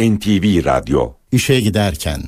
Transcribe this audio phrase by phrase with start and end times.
[0.00, 2.20] NTV Radyo İşe giderken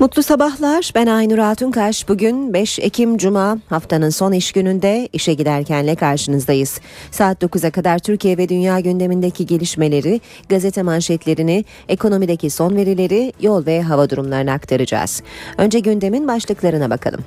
[0.00, 0.92] Mutlu sabahlar.
[0.94, 2.08] Ben Aynur Altunkaş.
[2.08, 6.80] Bugün 5 Ekim Cuma haftanın son iş gününde işe giderkenle karşınızdayız.
[7.10, 13.82] Saat 9'a kadar Türkiye ve dünya gündemindeki gelişmeleri, gazete manşetlerini, ekonomideki son verileri, yol ve
[13.82, 15.22] hava durumlarını aktaracağız.
[15.58, 17.24] Önce gündemin başlıklarına bakalım.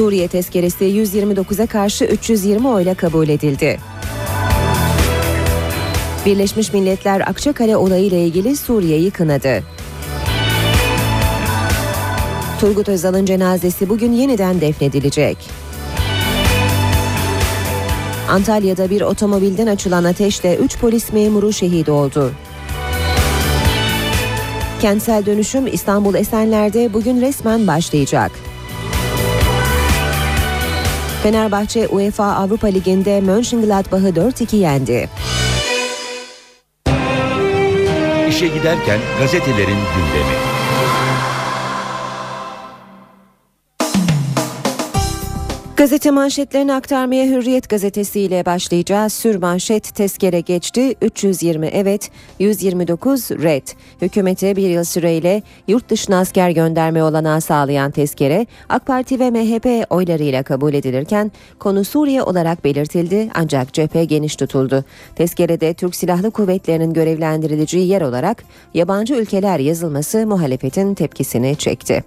[0.00, 3.78] Suriye tezkeresi 129'a karşı 320 oyla kabul edildi.
[6.26, 9.62] Birleşmiş Milletler Akçakale olayı ile ilgili Suriye'yi kınadı.
[12.60, 15.36] Turgut Özal'ın cenazesi bugün yeniden defnedilecek.
[18.28, 22.32] Antalya'da bir otomobilden açılan ateşle 3 polis memuru şehit oldu.
[24.80, 28.49] Kentsel dönüşüm İstanbul Esenler'de bugün resmen başlayacak.
[31.22, 35.08] Fenerbahçe UEFA Avrupa Ligi'nde Mönchengladbach'ı 4-2 yendi.
[38.28, 40.59] İşe giderken gazetelerin gündemi.
[45.80, 49.12] Gazete manşetlerini aktarmaya Hürriyet gazetesiyle başlayacağız.
[49.12, 50.94] Sür manşet tezkere geçti.
[51.02, 53.68] 320 evet, 129 red.
[54.02, 59.86] Hükümete bir yıl süreyle yurt dışına asker gönderme olanağı sağlayan tezkere AK Parti ve MHP
[59.90, 64.84] oylarıyla kabul edilirken konu Suriye olarak belirtildi ancak cephe geniş tutuldu.
[65.16, 72.04] Tezkerede Türk Silahlı Kuvvetleri'nin görevlendirileceği yer olarak yabancı ülkeler yazılması muhalefetin tepkisini çekti.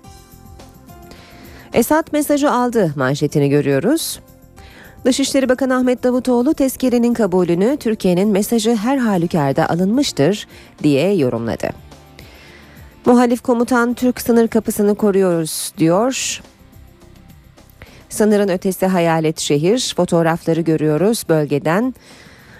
[1.73, 4.19] Esad mesajı aldı manşetini görüyoruz.
[5.05, 10.47] Dışişleri Bakanı Ahmet Davutoğlu tezkerenin kabulünü Türkiye'nin mesajı her halükarda alınmıştır
[10.83, 11.69] diye yorumladı.
[13.05, 16.41] Muhalif komutan Türk sınır kapısını koruyoruz diyor.
[18.09, 21.93] Sınırın ötesi hayalet şehir fotoğrafları görüyoruz bölgeden.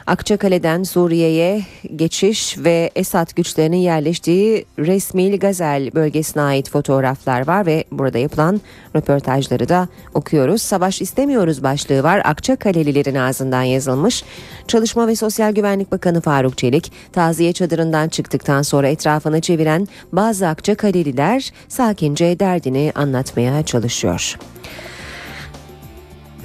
[0.08, 1.62] Akçakale'den Suriye'ye
[1.96, 8.62] geçiş ve Esad güçlerinin yerleştiği Resmil Gazel bölgesine ait fotoğraflar var ve burada yapılan
[8.96, 10.62] röportajları da okuyoruz.
[10.62, 12.22] Savaş istemiyoruz başlığı var.
[12.26, 14.24] Akçakalelilerin ağzından yazılmış.
[14.68, 21.52] Çalışma ve Sosyal Güvenlik Bakanı Faruk Çelik, taziye çadırından çıktıktan sonra etrafını çeviren bazı Akçakaleliler
[21.68, 24.38] sakince derdini anlatmaya çalışıyor.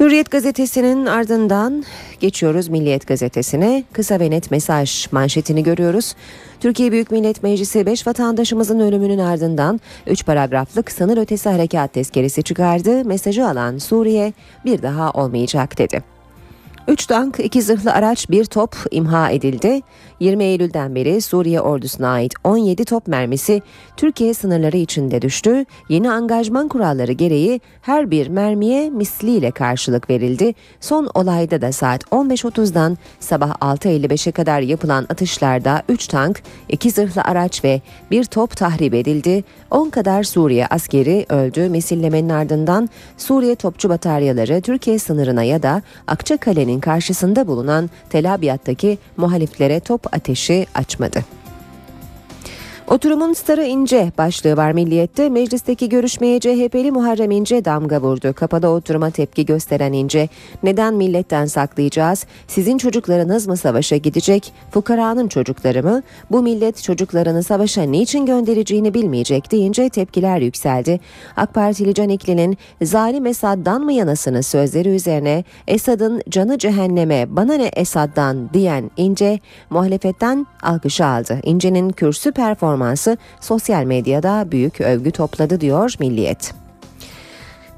[0.00, 1.84] Hürriyet gazetesinin ardından
[2.20, 3.84] geçiyoruz Milliyet gazetesine.
[3.92, 6.14] Kısa ve net mesaj manşetini görüyoruz.
[6.60, 13.04] Türkiye Büyük Millet Meclisi 5 vatandaşımızın ölümünün ardından 3 paragraflık sınır ötesi harekat tezkeresi çıkardı.
[13.04, 14.32] Mesajı alan Suriye
[14.64, 16.02] bir daha olmayacak dedi.
[16.88, 19.80] 3 tank, 2 zırhlı araç, 1 top imha edildi.
[20.20, 23.62] 20 Eylül'den beri Suriye ordusuna ait 17 top mermisi
[23.96, 25.64] Türkiye sınırları içinde düştü.
[25.88, 30.54] Yeni angajman kuralları gereği her bir mermiye misliyle karşılık verildi.
[30.80, 37.64] Son olayda da saat 15.30'dan sabah 6.55'e kadar yapılan atışlarda 3 tank, 2 zırhlı araç
[37.64, 37.80] ve
[38.10, 39.44] 1 top tahrip edildi.
[39.70, 41.68] 10 kadar Suriye askeri öldü.
[41.68, 49.80] Misillemenin ardından Suriye topçu bataryaları Türkiye sınırına ya da Akçakale'nin karşısında bulunan Tel Abyad'daki muhaliflere
[49.80, 51.37] top ateşi açmadı.
[52.90, 55.28] Oturumun starı İnce başlığı var Milliyet'te.
[55.28, 58.32] Meclisteki görüşmeye CHP'li Muharrem İnce damga vurdu.
[58.32, 60.28] Kapada oturuma tepki gösteren İnce,
[60.62, 62.26] neden milletten saklayacağız?
[62.46, 64.52] Sizin çocuklarınız mı savaşa gidecek?
[64.70, 66.02] Fukaranın çocukları mı?
[66.30, 71.00] Bu millet çocuklarını savaşa niçin göndereceğini bilmeyecek deyince tepkiler yükseldi.
[71.36, 77.70] AK Partili Can İkli'nin zalim Esad'dan mı yanasını sözleri üzerine Esad'ın canı cehenneme bana ne
[77.76, 79.40] Esad'dan diyen İnce
[79.70, 81.40] muhalefetten alkışı aldı.
[81.42, 86.54] İnce'nin kürsü performansı performansı sosyal medyada büyük övgü topladı diyor Milliyet.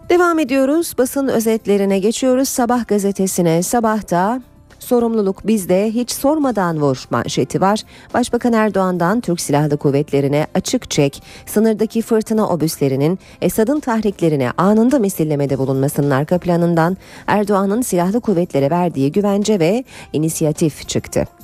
[0.08, 0.94] Devam ediyoruz.
[0.98, 2.48] Basın özetlerine geçiyoruz.
[2.48, 4.40] Sabah gazetesine sabahta
[4.78, 7.82] sorumluluk bizde hiç sormadan vur manşeti var.
[8.14, 16.10] Başbakan Erdoğan'dan Türk Silahlı Kuvvetleri'ne açık çek, sınırdaki fırtına obüslerinin Esad'ın tahriklerine anında misillemede bulunmasının
[16.10, 21.39] arka planından Erdoğan'ın silahlı kuvvetlere verdiği güvence ve inisiyatif çıktı.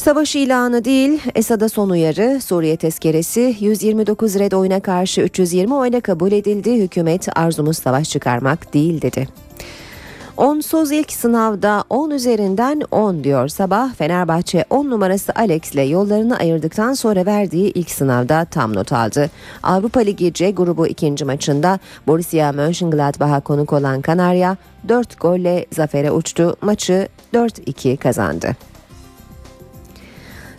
[0.00, 6.32] Savaş ilanı değil, Esad'a son uyarı, Suriye tezkeresi 129 red oyuna karşı 320 oyla kabul
[6.32, 6.74] edildi.
[6.74, 9.28] Hükümet arzumuz savaş çıkarmak değil dedi.
[10.36, 13.94] Onsuz ilk sınavda 10 üzerinden 10 diyor sabah.
[13.94, 19.30] Fenerbahçe 10 numarası Alex ile yollarını ayırdıktan sonra verdiği ilk sınavda tam not aldı.
[19.62, 24.56] Avrupa Ligi C grubu ikinci maçında Borussia Mönchengladbach'a konuk olan Kanarya
[24.88, 26.56] 4 golle zafere uçtu.
[26.60, 28.69] Maçı 4-2 kazandı.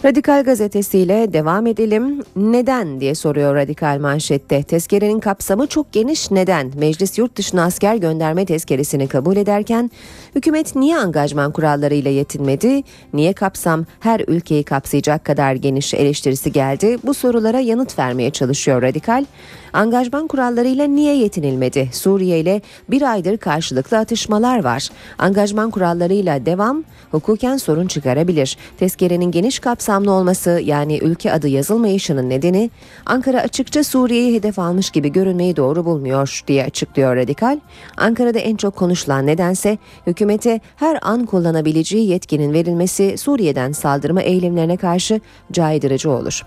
[0.05, 2.23] Radikal gazetesiyle devam edelim.
[2.35, 4.63] Neden diye soruyor Radikal manşette.
[4.63, 6.31] Tezkerenin kapsamı çok geniş.
[6.31, 6.71] Neden?
[6.75, 9.91] Meclis yurt dışına asker gönderme tezkeresini kabul ederken
[10.35, 12.83] hükümet niye angajman kurallarıyla yetinmedi?
[13.13, 16.97] Niye kapsam her ülkeyi kapsayacak kadar geniş eleştirisi geldi?
[17.03, 19.25] Bu sorulara yanıt vermeye çalışıyor Radikal.
[19.73, 21.89] Angajman kurallarıyla niye yetinilmedi?
[21.91, 24.89] Suriye ile bir aydır karşılıklı atışmalar var.
[25.17, 28.57] Angajman kurallarıyla devam hukuken sorun çıkarabilir.
[28.79, 32.69] Tezkerenin geniş kapsamlı olması yani ülke adı yazılmayışının nedeni
[33.05, 37.59] Ankara açıkça Suriye'yi hedef almış gibi görünmeyi doğru bulmuyor diye açıklıyor Radikal.
[37.97, 39.77] Ankara'da en çok konuşulan nedense
[40.07, 45.19] hükümete her an kullanabileceği yetkinin verilmesi Suriye'den saldırma eylemlerine karşı
[45.51, 46.43] caydırıcı olur.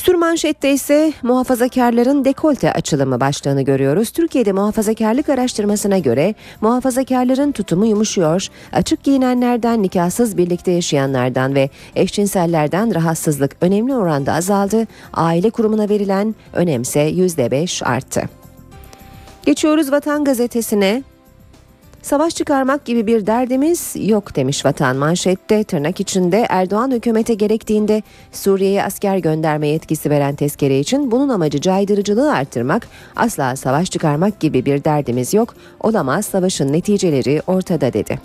[0.00, 4.10] Sürmanşette ise muhafazakarların dekolte açılımı başlığını görüyoruz.
[4.10, 8.48] Türkiye'de muhafazakarlık araştırmasına göre muhafazakarların tutumu yumuşuyor.
[8.72, 14.86] Açık giyinenlerden, nikahsız birlikte yaşayanlardan ve eşcinsellerden rahatsızlık önemli oranda azaldı.
[15.12, 18.22] Aile kurumuna verilen önemse %5 arttı.
[19.46, 21.02] Geçiyoruz Vatan Gazetesi'ne.
[22.02, 28.02] Savaş çıkarmak gibi bir derdimiz yok demiş vatan manşette tırnak içinde Erdoğan hükümete gerektiğinde
[28.32, 34.64] Suriye'ye asker gönderme yetkisi veren tezkere için bunun amacı caydırıcılığı arttırmak asla savaş çıkarmak gibi
[34.64, 38.18] bir derdimiz yok olamaz savaşın neticeleri ortada dedi.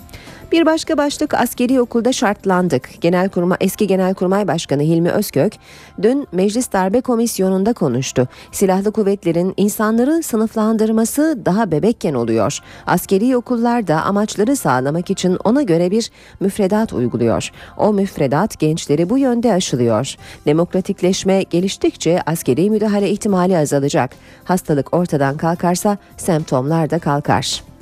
[0.52, 2.90] Bir başka başlık askeri okulda şartlandık.
[3.02, 5.54] Genelkurmay eski Genelkurmay Başkanı Hilmi Özkök
[6.02, 8.28] dün Meclis Darbe Komisyonu'nda konuştu.
[8.52, 12.60] Silahlı kuvvetlerin insanları sınıflandırması daha bebekken oluyor.
[12.88, 17.52] Askeri okullarda amaçları sağlamak için ona göre bir müfredat uyguluyor.
[17.78, 20.16] O müfredat gençleri bu yönde aşılıyor.
[20.46, 24.12] Demokratikleşme geliştikçe askeri müdahale ihtimali azalacak.
[24.44, 27.75] Hastalık ortadan kalkarsa semptomlar da kalkar.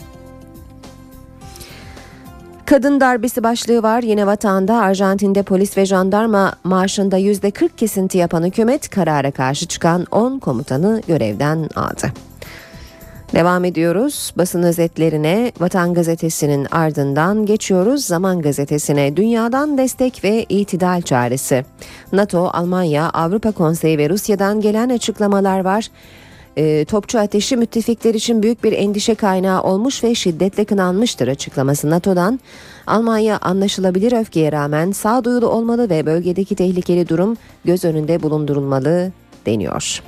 [2.74, 4.04] Kadın darbesi başlığı var.
[4.04, 10.40] Yine vatanda Arjantin'de polis ve jandarma maaşında %40 kesinti yapan hükümet karara karşı çıkan 10
[10.40, 12.08] komutanı görevden aldı.
[13.34, 14.34] Devam ediyoruz.
[14.38, 18.06] Basın özetlerine Vatan Gazetesi'nin ardından geçiyoruz.
[18.06, 19.18] Zaman Gazetesi'ne.
[19.18, 21.64] Dünyadan destek ve itidal çağrısı.
[22.12, 25.90] NATO, Almanya, Avrupa Konseyi ve Rusya'dan gelen açıklamalar var
[26.58, 32.40] e, topçu ateşi müttefikler için büyük bir endişe kaynağı olmuş ve şiddetle kınanmıştır açıklaması NATO'dan.
[32.88, 39.12] Almanya anlaşılabilir öfkeye rağmen sağduyulu olmalı ve bölgedeki tehlikeli durum göz önünde bulundurulmalı
[39.46, 40.04] deniyor.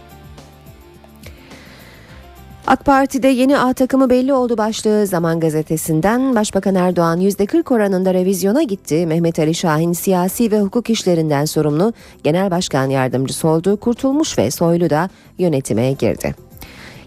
[2.68, 8.64] AK Parti'de yeni A takımı belli oldu başlığı Zaman Gazetesi'nden Başbakan Erdoğan %40 oranında revizyona
[8.64, 9.06] gitti.
[9.08, 13.78] Mehmet Ali Şahin siyasi ve hukuk işlerinden sorumlu Genel Başkan Yardımcısı oldu.
[13.78, 16.45] Kurtulmuş ve Soylu da yönetime girdi.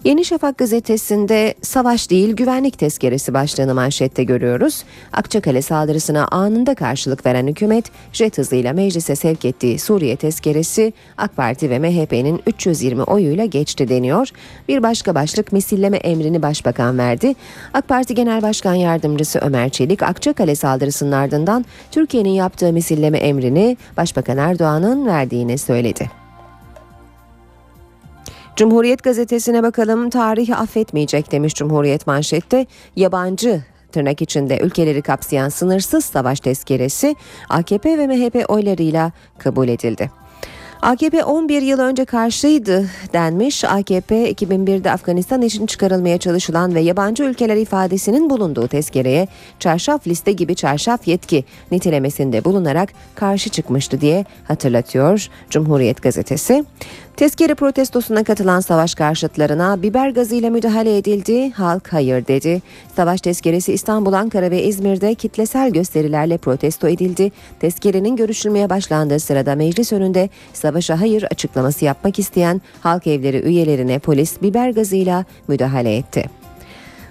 [0.05, 4.85] Yeni Şafak gazetesinde savaş değil güvenlik tezkeresi başlığını manşette görüyoruz.
[5.13, 11.71] Akçakale saldırısına anında karşılık veren hükümet jet hızıyla meclise sevk ettiği Suriye tezkeresi AK Parti
[11.71, 14.29] ve MHP'nin 320 oyuyla geçti deniyor.
[14.69, 17.35] Bir başka başlık misilleme emrini başbakan verdi.
[17.75, 24.39] AK Parti Genel Başkan Yardımcısı Ömer Çelik Akçakale saldırısının ardından Türkiye'nin yaptığı misilleme emrini Başbakan
[24.39, 26.28] Erdoğan'ın verdiğini söyledi.
[28.59, 32.67] Cumhuriyet gazetesine bakalım tarihi affetmeyecek demiş Cumhuriyet manşette.
[32.97, 33.63] Yabancı
[33.93, 37.15] tırnak içinde ülkeleri kapsayan sınırsız savaş tezkeresi
[37.49, 40.11] AKP ve MHP oylarıyla kabul edildi.
[40.83, 43.65] AKP 11 yıl önce karşıydı denmiş.
[43.65, 49.29] AKP 2001'de Afganistan için çıkarılmaya çalışılan ve yabancı ülkeler ifadesinin bulunduğu tezkereye
[49.59, 56.65] çarşaf liste gibi çarşaf yetki nitelemesinde bulunarak karşı çıkmıştı diye hatırlatıyor Cumhuriyet gazetesi.
[57.19, 62.63] Tezkere protestosuna katılan savaş karşıtlarına biber gazıyla müdahale edildi, halk hayır dedi.
[62.97, 67.33] Savaş tezkeresi İstanbul, Ankara ve İzmir'de kitlesel gösterilerle protesto edildi.
[67.61, 74.43] Tezkerenin görüşülmeye başlandığı sırada meclis önünde savaşa hayır açıklaması yapmak isteyen halk evleri üyelerine polis
[74.43, 76.38] biber gazıyla müdahale etti.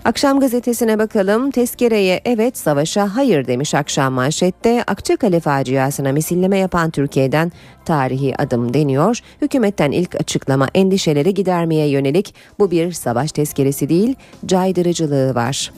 [0.08, 1.52] Akşam gazetesine bakalım.
[1.52, 4.84] Tezkereye evet savaşa hayır demiş akşam manşette.
[4.88, 7.52] Akçakale faciasına misilleme yapan Türkiye'den
[7.86, 9.20] tarihi adım deniyor.
[9.42, 15.72] Hükümetten ilk açıklama endişeleri gidermeye yönelik bu bir savaş tezkeresi değil caydırıcılığı var.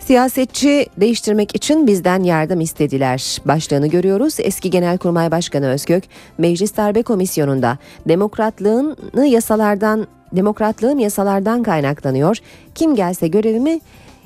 [0.00, 3.38] Siyasetçi değiştirmek için bizden yardım istediler.
[3.44, 4.36] Başlığını görüyoruz.
[4.38, 6.04] Eski Genelkurmay Başkanı Özgök,
[6.38, 12.36] Meclis Darbe Komisyonu'nda demokratlığını yasalardan demokratlığım yasalardan kaynaklanıyor.
[12.74, 13.80] Kim gelse görevimi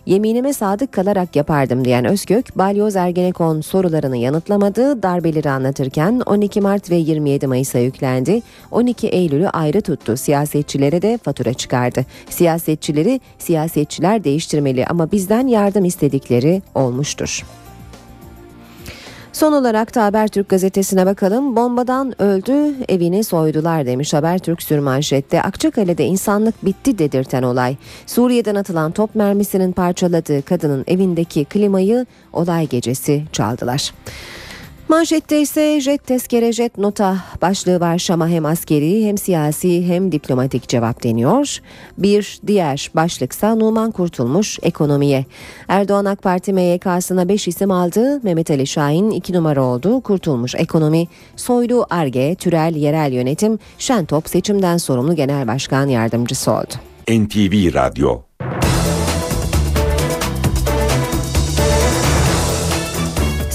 [0.08, 6.96] Yeminime sadık kalarak yapardım diyen Özgök, Balyoz Ergenekon sorularını yanıtlamadı, darbeleri anlatırken 12 Mart ve
[6.96, 8.42] 27 Mayıs'a yüklendi.
[8.70, 12.06] 12 Eylül'ü ayrı tuttu, siyasetçilere de fatura çıkardı.
[12.30, 17.44] Siyasetçileri siyasetçiler değiştirmeli ama bizden yardım istedikleri olmuştur.
[19.38, 21.57] Son olarak da Habertürk gazetesine bakalım.
[21.57, 25.42] Bombadan öldü, evini soydular demiş Habertürk sürmanşette.
[25.42, 27.76] Akçakale'de insanlık bitti dedirten olay.
[28.07, 33.92] Suriye'den atılan top mermisinin parçaladığı kadının evindeki klimayı olay gecesi çaldılar.
[34.88, 40.68] Manşette ise jet tezkere jet nota başlığı var Şam'a hem askeri hem siyasi hem diplomatik
[40.68, 41.59] cevap deniyor.
[41.99, 45.25] Bir diğer başlıksa Numan Kurtulmuş ekonomiye.
[45.68, 48.21] Erdoğan AK Parti MYK'sına 5 isim aldı.
[48.23, 50.00] Mehmet Ali Şahin 2 numara oldu.
[50.00, 56.75] Kurtulmuş ekonomi, Soylu Arge, Türel Yerel Yönetim, Şentop seçimden sorumlu genel başkan yardımcısı oldu.
[57.09, 58.21] NTV Radyo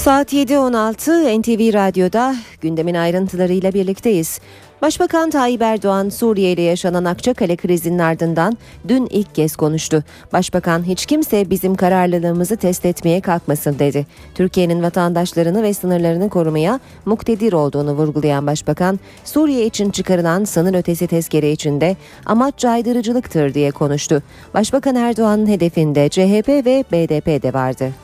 [0.04, 4.40] Saat 7.16 NTV Radyo'da gündemin ayrıntılarıyla birlikteyiz.
[4.82, 8.58] Başbakan Tayyip Erdoğan Suriye ile yaşanan Akçakale krizinin ardından
[8.88, 10.04] dün ilk kez konuştu.
[10.32, 14.06] Başbakan hiç kimse bizim kararlılığımızı test etmeye kalkmasın dedi.
[14.34, 21.52] Türkiye'nin vatandaşlarını ve sınırlarını korumaya muktedir olduğunu vurgulayan başbakan Suriye için çıkarılan sınır ötesi tezkere
[21.52, 21.96] içinde
[22.26, 24.22] amaç caydırıcılıktır diye konuştu.
[24.54, 28.03] Başbakan Erdoğan'ın hedefinde CHP ve BDP de vardı.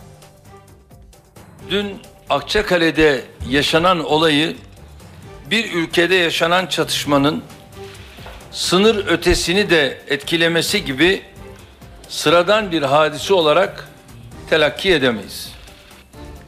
[1.71, 2.01] Dün
[2.31, 4.57] Akçakale'de yaşanan olayı
[5.51, 7.43] bir ülkede yaşanan çatışmanın
[8.51, 11.23] sınır ötesini de etkilemesi gibi
[12.09, 13.89] sıradan bir hadise olarak
[14.51, 15.53] telakki edemeyiz.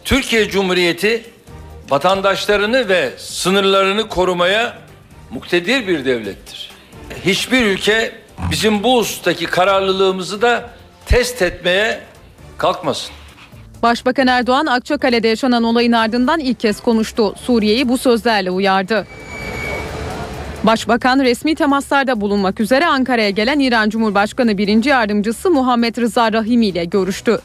[0.04, 1.24] Türkiye Cumhuriyeti
[1.88, 4.78] vatandaşlarını ve sınırlarını korumaya
[5.30, 6.70] muktedir bir devlettir.
[7.24, 8.12] Hiçbir ülke
[8.50, 10.70] bizim bu husustaki kararlılığımızı da
[11.06, 12.00] test etmeye
[12.58, 13.21] kalkmasın.
[13.82, 17.34] Başbakan Erdoğan Akçakale'de yaşanan olayın ardından ilk kez konuştu.
[17.36, 19.06] Suriye'yi bu sözlerle uyardı.
[20.62, 26.84] Başbakan resmi temaslarda bulunmak üzere Ankara'ya gelen İran Cumhurbaşkanı birinci yardımcısı Muhammed Rıza Rahimi ile
[26.84, 27.40] görüştü.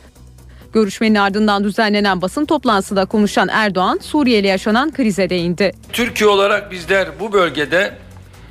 [0.73, 5.71] Görüşmenin ardından düzenlenen basın toplantısında konuşan Erdoğan Suriye'yle yaşanan krize değindi.
[5.93, 7.93] Türkiye olarak bizler bu bölgede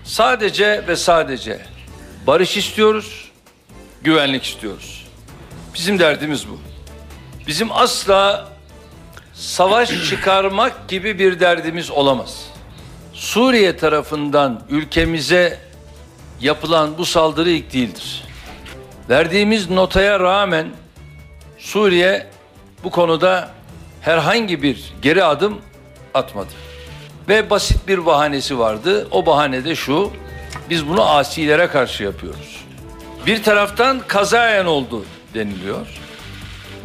[0.04, 1.58] sadece ve sadece
[2.26, 3.30] barış istiyoruz,
[4.02, 5.06] güvenlik istiyoruz.
[5.74, 6.75] Bizim derdimiz bu.
[7.46, 8.48] Bizim asla
[9.34, 12.46] savaş çıkarmak gibi bir derdimiz olamaz.
[13.12, 15.58] Suriye tarafından ülkemize
[16.40, 18.24] yapılan bu saldırı ilk değildir.
[19.08, 20.66] Verdiğimiz notaya rağmen
[21.58, 22.26] Suriye
[22.84, 23.48] bu konuda
[24.00, 25.58] herhangi bir geri adım
[26.14, 26.52] atmadı.
[27.28, 29.08] Ve basit bir bahanesi vardı.
[29.10, 30.12] O bahane de şu.
[30.70, 32.64] Biz bunu asilere karşı yapıyoruz.
[33.26, 36.05] Bir taraftan kazayen oldu deniliyor.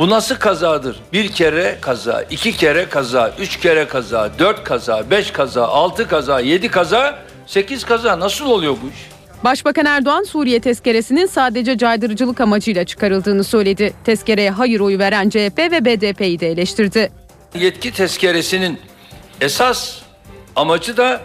[0.01, 0.99] Bu nasıl kazadır?
[1.13, 6.39] Bir kere kaza, iki kere kaza, üç kere kaza, dört kaza, beş kaza, altı kaza,
[6.39, 8.19] yedi kaza, sekiz kaza.
[8.19, 8.95] Nasıl oluyor bu iş?
[9.43, 13.93] Başbakan Erdoğan Suriye tezkeresinin sadece caydırıcılık amacıyla çıkarıldığını söyledi.
[14.03, 17.11] Tezkereye hayır oyu veren CHP ve BDP'yi de eleştirdi.
[17.55, 18.79] Yetki tezkeresinin
[19.41, 19.95] esas
[20.55, 21.21] amacı da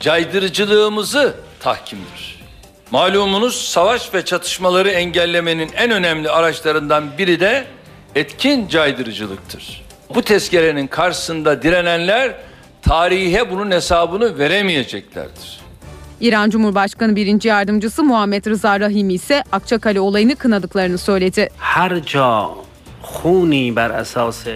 [0.00, 2.44] caydırıcılığımızı tahkimdir.
[2.90, 7.64] Malumunuz savaş ve çatışmaları engellemenin en önemli araçlarından biri de
[8.14, 9.84] etkin caydırıcılıktır.
[10.14, 12.34] Bu tezkerenin karşısında direnenler
[12.82, 15.60] tarihe bunun hesabını veremeyeceklerdir.
[16.20, 17.44] İran Cumhurbaşkanı 1.
[17.44, 21.48] Yardımcısı Muhammed Rıza Rahimi ise Akçakale olayını kınadıklarını söyledi.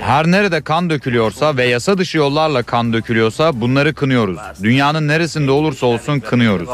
[0.00, 4.38] Her nerede kan dökülüyorsa ve yasa dışı yollarla kan dökülüyorsa bunları kınıyoruz.
[4.62, 6.68] Dünyanın neresinde olursa olsun kınıyoruz.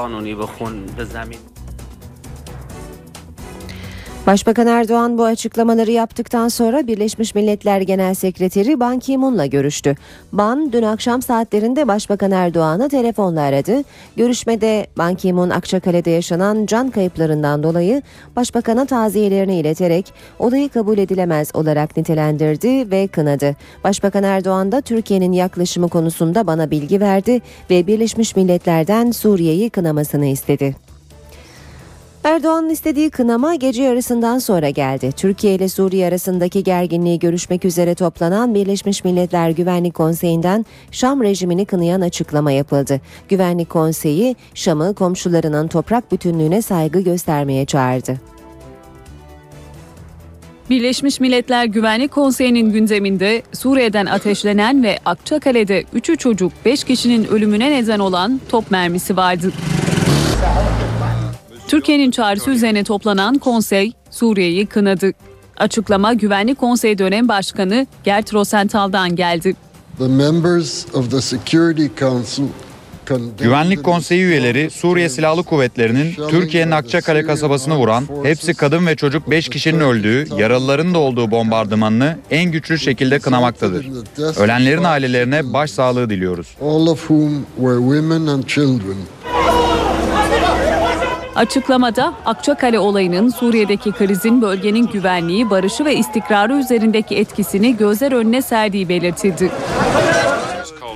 [4.29, 9.97] Başbakan Erdoğan bu açıklamaları yaptıktan sonra Birleşmiş Milletler Genel Sekreteri Ban Ki-moon'la görüştü.
[10.33, 13.85] Ban dün akşam saatlerinde Başbakan Erdoğan'ı telefonla aradı.
[14.17, 18.03] Görüşmede Ban Ki-moon Akçakale'de yaşanan can kayıplarından dolayı
[18.37, 23.57] Başbakan'a taziyelerini ileterek olayı kabul edilemez olarak nitelendirdi ve kınadı.
[23.85, 30.88] Başbakan Erdoğan da Türkiye'nin yaklaşımı konusunda bana bilgi verdi ve Birleşmiş Milletler'den Suriye'yi kınamasını istedi.
[32.29, 35.13] Erdoğan'ın istediği kınama gece yarısından sonra geldi.
[35.17, 42.01] Türkiye ile Suriye arasındaki gerginliği görüşmek üzere toplanan Birleşmiş Milletler Güvenlik Konseyi'nden Şam rejimini kınayan
[42.01, 43.01] açıklama yapıldı.
[43.29, 48.21] Güvenlik Konseyi Şam'ı komşularının toprak bütünlüğüne saygı göstermeye çağırdı.
[50.71, 57.99] Birleşmiş Milletler Güvenlik Konseyi'nin gündeminde Suriye'den ateşlenen ve Akçakale'de 3'ü çocuk 5 kişinin ölümüne neden
[57.99, 59.53] olan top mermisi vardı.
[61.69, 65.13] Türkiye'nin çağrısı üzerine toplanan konsey Suriye'yi kınadı.
[65.57, 69.57] Açıklama Güvenlik Konseyi dönem başkanı Gert Rosenthal'dan geldi.
[69.99, 72.45] The members of the Security Council
[73.39, 79.49] Güvenlik Konseyi üyeleri Suriye Silahlı Kuvvetleri'nin Türkiye'nin Akçakale kasabasını vuran, hepsi kadın ve çocuk 5
[79.49, 83.87] kişinin öldüğü, yaralıların da olduğu bombardımanını en güçlü şekilde kınamaktadır.
[84.39, 86.57] Ölenlerin ailelerine başsağlığı diliyoruz.
[91.39, 98.89] Açıklamada Akçakale olayının Suriye'deki krizin bölgenin güvenliği, barışı ve istikrarı üzerindeki etkisini gözler önüne serdiği
[98.89, 99.51] belirtildi.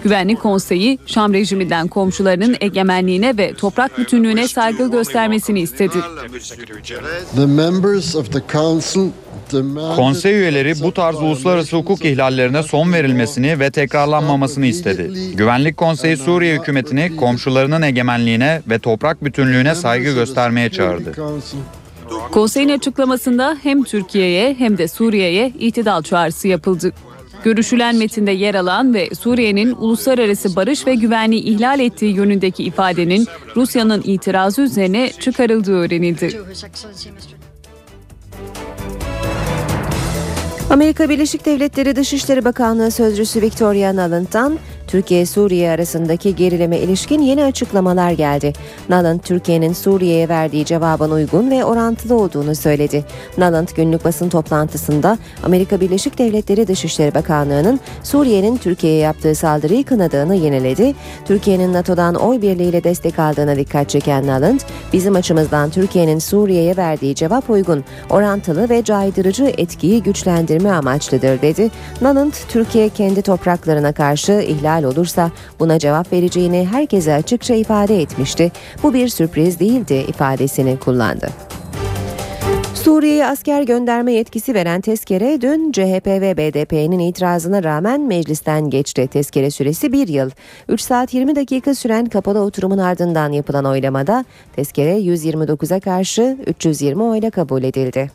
[0.02, 5.96] Güvenlik Konseyi, Şam rejiminden komşularının egemenliğine ve toprak bütünlüğüne saygı göstermesini istedi.
[7.36, 9.10] The members of the council
[9.52, 15.10] demanded Konsey üyeleri bu tarz uluslararası hukuk ihlallerine son verilmesini ve tekrarlanmamasını istedi.
[15.34, 21.12] Güvenlik Konseyi Suriye hükümetini komşularının egemenliğine ve toprak bütünlüğüne saygı göstermeye çağırdı.
[22.32, 26.92] Konseyin açıklamasında hem Türkiye'ye hem de Suriye'ye itidal çağrısı yapıldı.
[27.44, 34.02] Görüşülen metinde yer alan ve Suriye'nin uluslararası barış ve güvenliği ihlal ettiği yönündeki ifadenin Rusya'nın
[34.04, 36.40] itirazı üzerine çıkarıldığı öğrenildi.
[40.70, 44.58] Amerika Birleşik Devletleri Dışişleri Bakanlığı Sözcüsü Victoria Nuland'dan
[44.92, 48.52] Türkiye-Suriye arasındaki gerileme ilişkin yeni açıklamalar geldi.
[48.88, 53.04] Nuland, Türkiye'nin Suriye'ye verdiği cevabın uygun ve orantılı olduğunu söyledi.
[53.38, 60.94] Nuland günlük basın toplantısında Amerika Birleşik Devletleri Dışişleri Bakanlığı'nın Suriye'nin Türkiye'ye yaptığı saldırıyı kınadığını yeniledi.
[61.24, 64.60] Türkiye'nin NATO'dan oy birliğiyle destek aldığına dikkat çeken Nuland,
[64.92, 71.70] bizim açımızdan Türkiye'nin Suriye'ye verdiği cevap uygun, orantılı ve caydırıcı etkiyi güçlendirme amaçlıdır dedi.
[72.00, 78.52] Nuland, Türkiye kendi topraklarına karşı ihlal olursa buna cevap vereceğini herkese açıkça ifade etmişti.
[78.82, 81.28] Bu bir sürpriz değildi ifadesini kullandı.
[82.74, 89.06] Suriye'ye asker gönderme yetkisi veren tezkere dün CHP ve BDP'nin itirazına rağmen meclisten geçti.
[89.06, 90.30] Tezkere süresi bir yıl.
[90.68, 94.24] 3 saat 20 dakika süren kapalı oturumun ardından yapılan oylamada
[94.56, 98.10] tezkere 129'a karşı 320 oyla kabul edildi.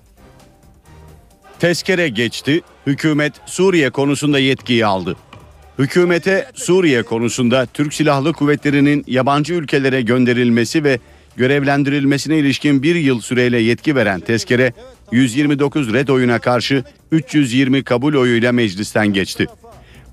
[1.59, 5.15] Tezkere geçti, hükümet Suriye konusunda yetkiyi aldı.
[5.79, 10.99] Hükümete Suriye konusunda Türk Silahlı Kuvvetleri'nin yabancı ülkelere gönderilmesi ve
[11.35, 14.73] görevlendirilmesine ilişkin bir yıl süreyle yetki veren tezkere
[15.11, 19.47] 129 red oyuna karşı 320 kabul oyuyla meclisten geçti.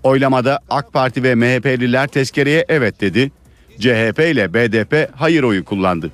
[0.03, 3.33] Oylamada AK Parti ve MHP'liler tezkereye evet dedi,
[3.79, 6.11] CHP ile BDP hayır oyu kullandı.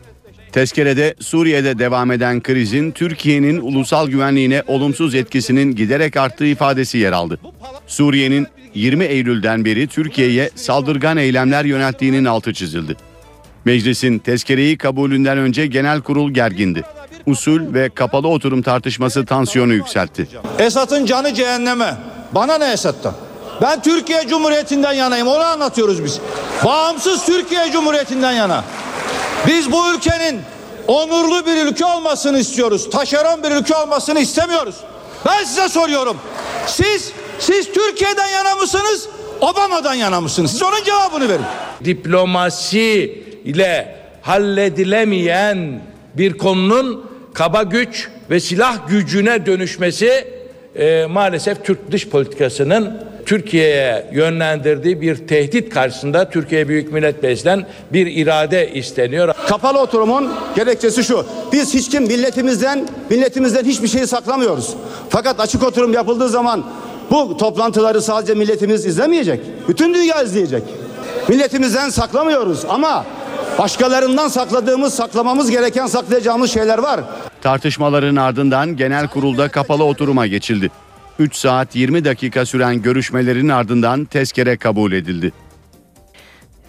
[0.53, 7.41] Tezkerede Suriye'de devam eden krizin Türkiye'nin ulusal güvenliğine olumsuz etkisinin giderek arttığı ifadesi yer aldı.
[7.87, 12.97] Suriye'nin 20 Eylül'den beri Türkiye'ye saldırgan eylemler yönelttiğinin altı çizildi.
[13.65, 16.85] Meclisin tezkereyi kabulünden önce genel kurul gergindi.
[17.27, 20.29] Usul ve kapalı oturum tartışması tansiyonu yükseltti.
[20.59, 21.95] Esat'ın canı cehenneme.
[22.33, 23.15] Bana ne Esat'tan?
[23.63, 25.29] Ben Türkiye Cumhuriyeti'nden yanayım.
[25.29, 26.21] Onu anlatıyoruz biz.
[26.65, 28.65] Bağımsız Türkiye Cumhuriyeti'nden yana.
[29.47, 30.41] Biz bu ülkenin
[30.87, 32.91] onurlu bir ülke olmasını istiyoruz.
[32.91, 34.75] Taşeron bir ülke olmasını istemiyoruz.
[35.27, 36.17] Ben size soruyorum.
[36.67, 39.09] Siz siz Türkiye'den yana mısınız?
[39.41, 40.51] Obama'dan yana mısınız?
[40.51, 41.45] Siz onun cevabını verin.
[41.85, 45.83] diplomasi ile halledilemeyen
[46.15, 50.40] bir konunun kaba güç ve silah gücüne dönüşmesi
[50.77, 58.07] e, maalesef Türk dış politikasının Türkiye'ye yönlendirdiği bir tehdit karşısında Türkiye Büyük Millet Meclisi'nden bir
[58.07, 59.35] irade isteniyor.
[59.49, 61.27] Kapalı oturumun gerekçesi şu.
[61.53, 64.75] Biz hiç kim milletimizden milletimizden hiçbir şeyi saklamıyoruz.
[65.09, 66.65] Fakat açık oturum yapıldığı zaman
[67.11, 69.41] bu toplantıları sadece milletimiz izlemeyecek.
[69.69, 70.63] Bütün dünya izleyecek.
[71.29, 73.05] Milletimizden saklamıyoruz ama
[73.59, 77.01] başkalarından sakladığımız, saklamamız gereken saklayacağımız şeyler var.
[77.41, 80.71] Tartışmaların ardından genel kurulda kapalı oturuma geçildi.
[81.19, 85.33] 3 saat 20 dakika süren görüşmelerin ardından tezkere kabul edildi.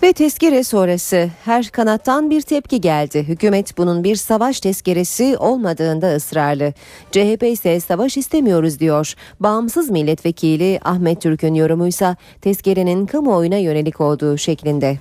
[0.03, 3.23] Ve tezkere sonrası her kanattan bir tepki geldi.
[3.23, 6.73] Hükümet bunun bir savaş tezkeresi olmadığında ısrarlı.
[7.11, 9.13] CHP ise savaş istemiyoruz diyor.
[9.39, 14.99] Bağımsız milletvekili Ahmet Türk'ün yorumuysa tezkerenin kamuoyuna yönelik olduğu şeklinde.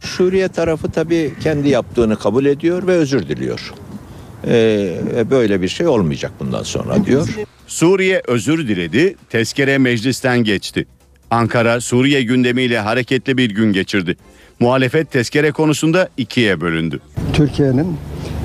[0.00, 3.72] Suriye tarafı tabii kendi yaptığını kabul ediyor ve özür diliyor.
[4.46, 7.28] Ee, böyle bir şey olmayacak bundan sonra diyor.
[7.66, 10.86] Suriye özür diledi, tezkere meclisten geçti.
[11.30, 14.16] Ankara Suriye gündemiyle hareketli bir gün geçirdi.
[14.60, 17.00] Muhalefet tezkere konusunda ikiye bölündü.
[17.32, 17.96] Türkiye'nin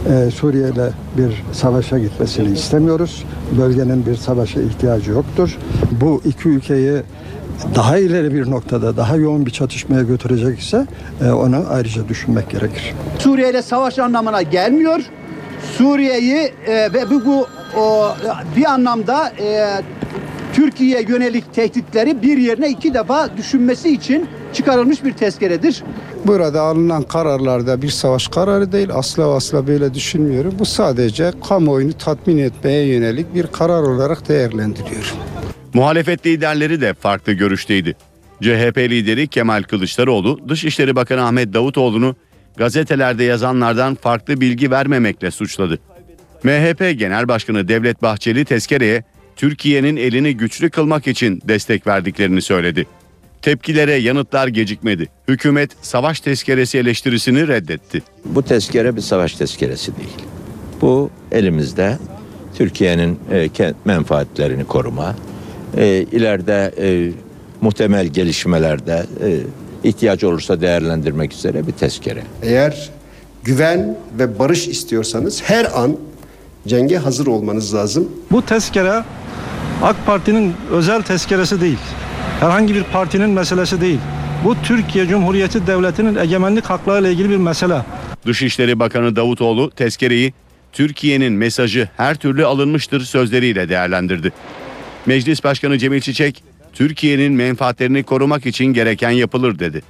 [0.09, 3.23] e, Suriye ile bir savaşa gitmesini istemiyoruz.
[3.57, 5.57] Bölgenin bir savaşa ihtiyacı yoktur.
[5.91, 7.01] Bu iki ülkeyi
[7.75, 10.87] daha ileri bir noktada daha yoğun bir çatışmaya götürecek ise
[11.25, 12.93] e, onu ayrıca düşünmek gerekir.
[13.19, 15.01] Suriye ile savaş anlamına gelmiyor.
[15.77, 17.47] Suriye'yi e, ve bu, bu
[17.77, 18.15] o,
[18.55, 19.67] bir anlamda e,
[20.53, 25.83] Türkiye'ye yönelik tehditleri bir yerine iki defa düşünmesi için çıkarılmış bir tezkeredir.
[26.25, 28.89] Burada alınan kararlarda bir savaş kararı değil.
[28.93, 30.53] Asla asla böyle düşünmüyorum.
[30.59, 35.17] Bu sadece kamuoyunu tatmin etmeye yönelik bir karar olarak değerlendiriyorum.
[35.73, 37.95] Muhalefet liderleri de farklı görüşteydi.
[38.41, 42.15] CHP lideri Kemal Kılıçdaroğlu, Dışişleri Bakanı Ahmet Davutoğlu'nu
[42.57, 45.79] gazetelerde yazanlardan farklı bilgi vermemekle suçladı.
[46.43, 49.03] MHP Genel Başkanı Devlet Bahçeli tezkereye
[49.35, 52.87] Türkiye'nin elini güçlü kılmak için destek verdiklerini söyledi.
[53.41, 55.07] Tepkilere yanıtlar gecikmedi.
[55.27, 58.01] Hükümet savaş tezkeresi eleştirisini reddetti.
[58.25, 60.17] Bu tezkere bir savaş tezkeresi değil.
[60.81, 61.97] Bu elimizde
[62.55, 65.15] Türkiye'nin e, menfaatlerini koruma,
[65.77, 67.11] e, ileride e,
[67.61, 69.05] muhtemel gelişmelerde
[69.83, 72.23] ihtiyaç olursa değerlendirmek üzere bir tezkere.
[72.43, 72.89] Eğer
[73.43, 75.97] güven ve barış istiyorsanız her an
[76.67, 78.09] cenge hazır olmanız lazım.
[78.31, 79.03] Bu tezkere
[79.83, 81.77] AK Parti'nin özel tezkeresi değil.
[82.39, 83.99] Herhangi bir partinin meselesi değil.
[84.45, 87.81] Bu Türkiye Cumhuriyeti Devleti'nin egemenlik haklarıyla ilgili bir mesele.
[88.25, 90.33] Dışişleri Bakanı Davutoğlu tezkereyi
[90.73, 94.31] Türkiye'nin mesajı her türlü alınmıştır sözleriyle değerlendirdi.
[95.05, 99.81] Meclis Başkanı Cemil Çiçek, Türkiye'nin menfaatlerini korumak için gereken yapılır dedi.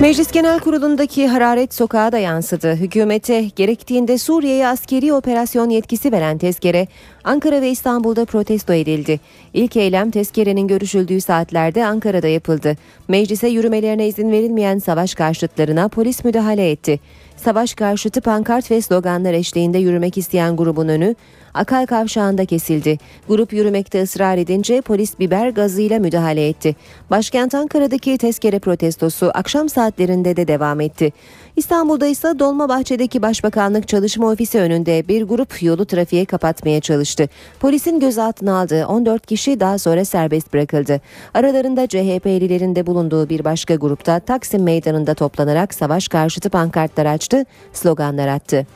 [0.00, 2.76] Meclis Genel Kurulu'ndaki hararet sokağa da yansıdı.
[2.76, 6.86] Hükümete gerektiğinde Suriye'ye askeri operasyon yetkisi veren tezkere
[7.24, 9.20] Ankara ve İstanbul'da protesto edildi.
[9.54, 12.76] İlk eylem tezkerenin görüşüldüğü saatlerde Ankara'da yapıldı.
[13.08, 17.00] Meclise yürümelerine izin verilmeyen savaş karşıtlarına polis müdahale etti.
[17.36, 21.14] Savaş karşıtı pankart ve sloganlar eşliğinde yürümek isteyen grubun önü
[21.54, 22.98] Akal Kavşağı'nda kesildi.
[23.28, 26.76] Grup yürümekte ısrar edince polis biber gazıyla müdahale etti.
[27.10, 31.12] Başkent Ankara'daki tezkere protestosu akşam saatlerinde de devam etti.
[31.56, 37.28] İstanbul'da ise Dolmabahçe'deki Başbakanlık Çalışma Ofisi önünde bir grup yolu trafiğe kapatmaya çalıştı.
[37.60, 41.00] Polisin gözaltına aldığı 14 kişi daha sonra serbest bırakıldı.
[41.34, 48.28] Aralarında CHP'lilerin de bulunduğu bir başka grupta Taksim Meydanı'nda toplanarak savaş karşıtı pankartlar açtı, sloganlar
[48.28, 48.66] attı.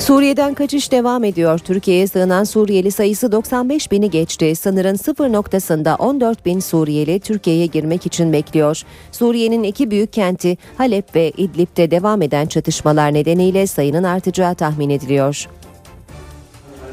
[0.00, 1.58] Suriye'den kaçış devam ediyor.
[1.58, 4.56] Türkiye'ye sığınan Suriyeli sayısı 95 bini geçti.
[4.56, 8.82] Sınırın sıfır noktasında 14 bin Suriyeli Türkiye'ye girmek için bekliyor.
[9.12, 15.46] Suriye'nin iki büyük kenti Halep ve İdlib'de devam eden çatışmalar nedeniyle sayının artacağı tahmin ediliyor.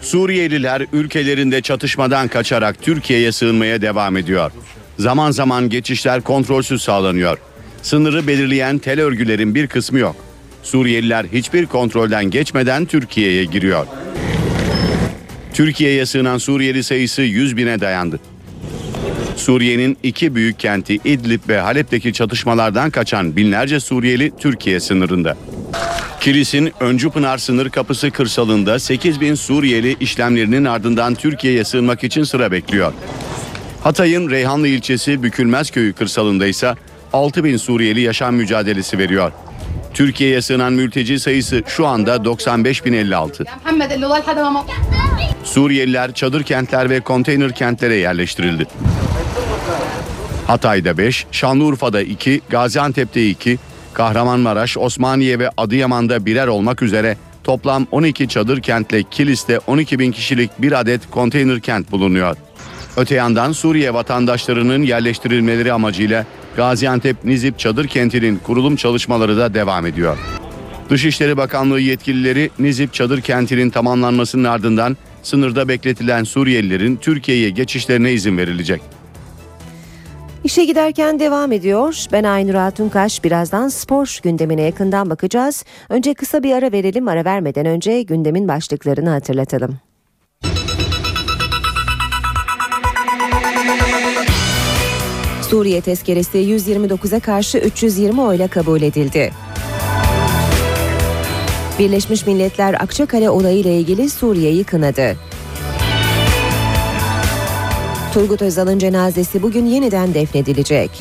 [0.02, 4.52] Suriyeliler ülkelerinde çatışmadan kaçarak Türkiye'ye sığınmaya devam ediyor.
[5.00, 7.38] Zaman zaman geçişler kontrolsüz sağlanıyor.
[7.82, 10.27] Sınırı belirleyen tel örgülerin bir kısmı yok.
[10.68, 13.88] Suriyeliler hiçbir kontrolden geçmeden Türkiye'ye giriyor.
[15.54, 18.20] Türkiye'ye sığınan Suriyeli sayısı 100 bine dayandı.
[19.36, 25.38] Suriye'nin iki büyük kenti İdlib ve Halep'teki çatışmalardan kaçan binlerce Suriyeli Türkiye sınırında.
[26.20, 32.94] Kilis'in Öncüpınar sınır kapısı kırsalında 8 bin Suriyeli işlemlerinin ardından Türkiye'ye sığınmak için sıra bekliyor.
[33.84, 36.76] Hatay'ın Reyhanlı ilçesi Bükülmez köyü kırsalında ise
[37.14, 39.32] 6 bin Suriyeli yaşam mücadelesi veriyor.
[39.94, 43.46] Türkiye'ye sığınan mülteci sayısı şu anda 95.056.
[45.44, 48.68] Suriyeliler çadır kentler ve konteyner kentlere yerleştirildi.
[50.48, 53.58] Hatay'da 5, Şanlıurfa'da 2, Gaziantep'te 2,
[53.94, 60.52] Kahramanmaraş, Osmaniye ve Adıyaman'da birer olmak üzere toplam 12 çadır kentle Kilis'te 12 bin kişilik
[60.62, 62.38] bir adet konteyner kent bulunuyor.
[62.98, 66.26] Öte yandan Suriye vatandaşlarının yerleştirilmeleri amacıyla
[66.58, 70.18] Gaziantep Nizip Çadır Kenti'nin kurulum çalışmaları da devam ediyor.
[70.90, 78.82] Dışişleri Bakanlığı yetkilileri Nizip Çadır Kenti'nin tamamlanmasının ardından sınırda bekletilen Suriyelilerin Türkiye'ye geçişlerine izin verilecek.
[80.44, 82.06] İşe giderken devam ediyor.
[82.12, 83.24] Ben Aynur Altunkaş.
[83.24, 85.66] Birazdan spor gündemine yakından bakacağız.
[85.90, 87.08] Önce kısa bir ara verelim.
[87.08, 89.87] Ara vermeden önce gündemin başlıklarını hatırlatalım.
[95.50, 99.32] Suriye tezkeresi 129'a karşı 320 oyla kabul edildi.
[101.80, 105.16] Birleşmiş Milletler Akçakale olayı ile ilgili Suriye'yi kınadı.
[108.14, 110.92] Turgut Özal'ın cenazesi bugün yeniden defnedilecek.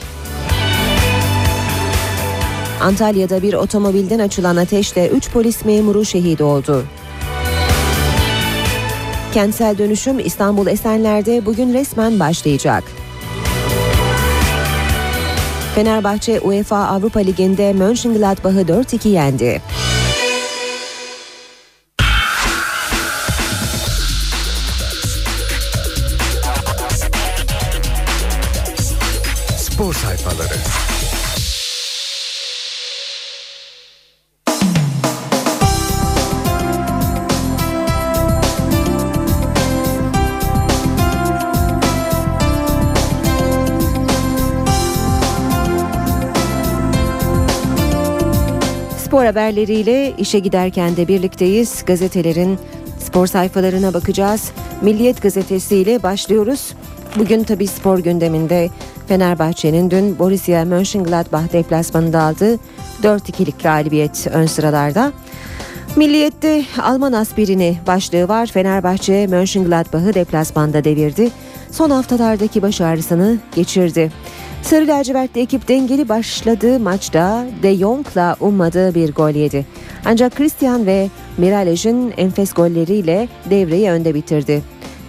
[2.83, 6.85] Antalya'da bir otomobilden açılan ateşle 3 polis memuru şehit oldu.
[9.35, 12.85] Kentsel dönüşüm İstanbul Esenler'de bugün resmen başlayacak.
[15.77, 19.62] Fenerbahçe UEFA Avrupa Ligi'nde Mönchengladbach'ı 4-2 yendi.
[49.27, 51.85] Haberleriyle işe giderken de birlikteyiz.
[51.85, 52.59] Gazetelerin
[52.99, 54.51] spor sayfalarına bakacağız.
[54.83, 56.75] Milliyet gazetesi ile başlıyoruz.
[57.19, 58.71] Bugün tabi spor gündeminde
[59.09, 62.59] Fenerbahçe'nin dün Borussia Mönchengladbach deplasmanında aldığı
[63.03, 65.12] 4-2'lik galibiyet ön sıralarda.
[65.97, 68.47] Milliyette Alman aspirini başlığı var.
[68.47, 71.31] Fenerbahçe Mönchengladbach'ı deplasmanda devirdi.
[71.77, 74.12] Son haftalardaki baş ağrısını geçirdi.
[74.62, 79.67] Sarı lacivertli ekip dengeli başladığı maçta De Jong'la ummadığı bir gol yedi.
[80.05, 84.62] Ancak Christian ve Miralej'in enfes golleriyle devreyi önde bitirdi.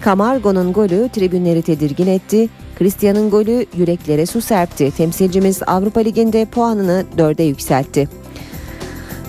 [0.05, 2.49] Camargo'nun golü tribünleri tedirgin etti.
[2.79, 4.91] Christian'ın golü yüreklere su serpti.
[4.91, 8.09] Temsilcimiz Avrupa Ligi'nde puanını dörde yükseltti.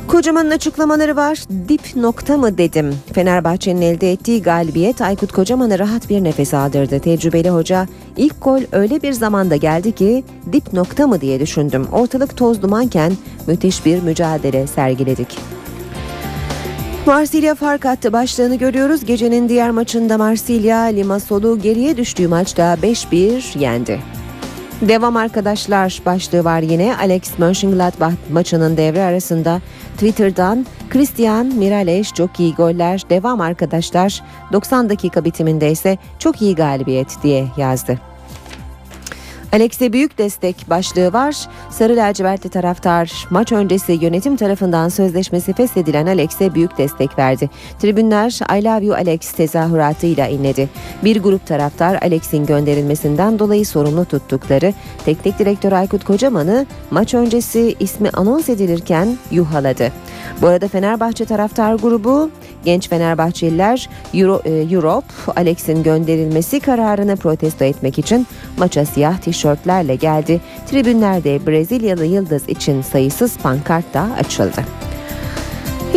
[0.09, 1.39] Kocaman'ın açıklamaları var.
[1.69, 2.95] Dip nokta mı dedim.
[3.13, 7.01] Fenerbahçe'nin elde ettiği galibiyet Aykut Kocaman'a rahat bir nefes aldırdı.
[7.01, 11.87] Tecrübeli hoca ilk gol öyle bir zamanda geldi ki dip nokta mı diye düşündüm.
[11.93, 13.13] Ortalık toz dumanken
[13.47, 15.39] müthiş bir mücadele sergiledik.
[17.07, 19.05] Marsilya fark attı başlığını görüyoruz.
[19.05, 24.01] Gecenin diğer maçında Marsilya Limassol'u geriye düştüğü maçta 5-1 yendi.
[24.83, 26.97] Devam arkadaşlar başlığı var yine.
[26.97, 29.61] Alex Mönchengladbach maçının devre arasında
[29.99, 33.03] Twitter'dan Christian Miralles çok iyi goller.
[33.11, 37.99] Devam arkadaşlar 90 dakika bitiminde ise çok iyi galibiyet diye yazdı.
[39.53, 41.37] Alex'e büyük destek başlığı var.
[41.71, 47.51] Sarı lacivertli taraftar maç öncesi yönetim tarafından sözleşmesi feshedilen Alex'e büyük destek verdi.
[47.79, 50.69] Tribünler I love you Alex tezahüratıyla inledi.
[51.05, 58.11] Bir grup taraftar Alex'in gönderilmesinden dolayı sorumlu tuttukları teknik direktör Aykut Kocaman'ı maç öncesi ismi
[58.11, 59.93] anons edilirken yuhaladı.
[60.43, 62.31] Bu arada Fenerbahçe taraftar grubu
[62.65, 70.41] genç Fenerbahçeliler Euro, e, Europe Alex'in gönderilmesi kararını protesto etmek için maça siyah tişörtlerle geldi.
[70.67, 74.65] Tribünlerde Brezilyalı yıldız için sayısız pankart da açıldı.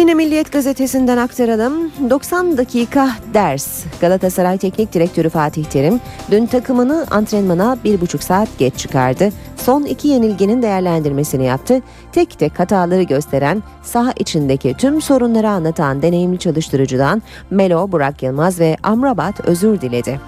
[0.01, 1.91] Yine Milliyet gazetesinden aktaralım.
[2.09, 3.83] 90 dakika ders.
[4.01, 5.99] Galatasaray Teknik Direktörü Fatih Terim
[6.31, 9.29] dün takımını antrenmana bir buçuk saat geç çıkardı.
[9.57, 11.81] Son iki yenilginin değerlendirmesini yaptı.
[12.11, 18.77] Tek tek hataları gösteren, saha içindeki tüm sorunları anlatan deneyimli çalıştırıcıdan Melo, Burak Yılmaz ve
[18.83, 20.19] Amrabat özür diledi.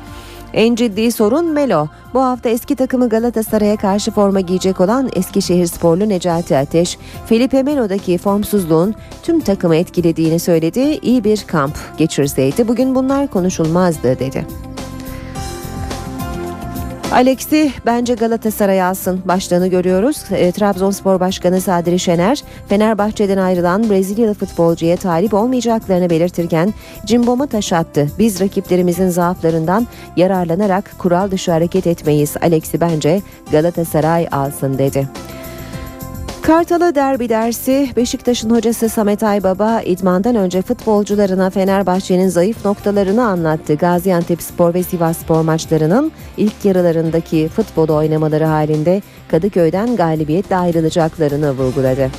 [0.53, 1.87] En ciddi sorun Melo.
[2.13, 8.17] Bu hafta eski takımı Galatasaray'a karşı forma giyecek olan Eskişehir sporlu Necati Ateş, Felipe Melo'daki
[8.17, 10.79] formsuzluğun tüm takımı etkilediğini söyledi.
[10.79, 14.45] İyi bir kamp geçirseydi bugün bunlar konuşulmazdı dedi.
[17.13, 20.23] Alex'i bence Galatasaray alsın başlığını görüyoruz.
[20.31, 26.73] E, Trabzonspor Başkanı Sadri Şener, Fenerbahçe'den ayrılan Brezilyalı futbolcuya talip olmayacaklarını belirtirken
[27.05, 28.07] Cimbom'a taş attı.
[28.19, 32.35] Biz rakiplerimizin zaaflarından yararlanarak kural dışı hareket etmeyiz.
[32.41, 33.21] Alex'i bence
[33.51, 35.07] Galatasaray alsın dedi.
[36.43, 43.75] Kartalı derbi dersi Beşiktaş'ın hocası Samet Aybaba idmandan önce futbolcularına Fenerbahçe'nin zayıf noktalarını anlattı.
[43.75, 52.09] Gaziantep Spor ve Sivas Spor maçlarının ilk yarılarındaki futbol oynamaları halinde Kadıköy'den galibiyetle ayrılacaklarını vurguladı.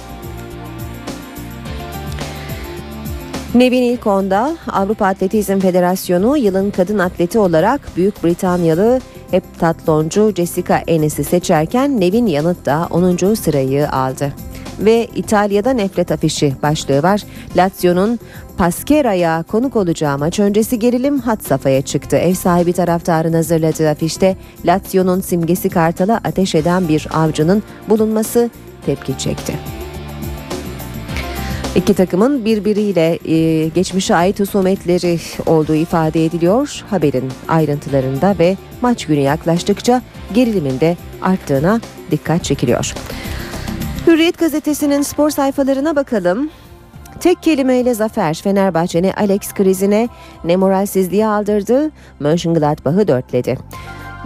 [3.55, 12.01] Nevin İlkondal, Avrupa Atletizm Federasyonu yılın kadın atleti olarak Büyük Britanyalı heptatloncu Jessica Ennis'i seçerken
[12.01, 13.35] Nevin Yanıt da 10.
[13.35, 14.33] sırayı aldı.
[14.79, 17.23] Ve İtalya'da nefret afişi başlığı var.
[17.57, 18.19] Lazio'nun
[18.59, 22.17] Pasquera'ya konuk olacağı maç öncesi gerilim hat safhaya çıktı.
[22.17, 28.51] Ev sahibi taraftarın hazırladığı afişte Lazio'nun simgesi kartala ateş eden bir avcının bulunması
[28.87, 29.55] tepki çekti.
[31.77, 36.85] İki takımın birbiriyle e, geçmişe ait husumetleri olduğu ifade ediliyor.
[36.91, 40.03] Haberin ayrıntılarında ve maç günü yaklaştıkça
[40.35, 42.95] gerilimin de arttığına dikkat çekiliyor.
[44.07, 46.51] Hürriyet gazetesinin spor sayfalarına bakalım.
[47.21, 50.09] Tek kelimeyle zafer Fenerbahçe ne Alex krizine
[50.45, 51.91] ne moralsizliğe aldırdı.
[52.21, 53.59] Mönchengladbach'ı dörtledi.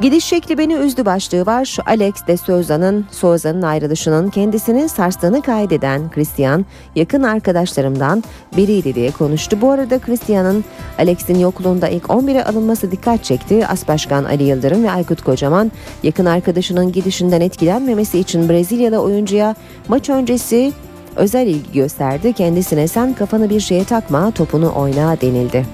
[0.03, 1.77] Gidiş şekli beni üzdü başlığı var.
[1.87, 8.25] Alex de Souza'nın Souza'nın ayrılışının kendisini sarstığını kaydeden Christian yakın arkadaşlarımdan
[8.57, 9.61] biriydi diye konuştu.
[9.61, 10.65] Bu arada Christian'ın
[10.99, 13.67] Alex'in yokluğunda ilk 11'e alınması dikkat çekti.
[13.67, 19.55] As Ali Yıldırım ve Aykut Kocaman yakın arkadaşının gidişinden etkilenmemesi için Brezilyalı oyuncuya
[19.89, 20.73] maç öncesi
[21.17, 22.33] özel ilgi gösterdi.
[22.33, 25.67] Kendisine sen kafanı bir şeye takma topunu oyna denildi.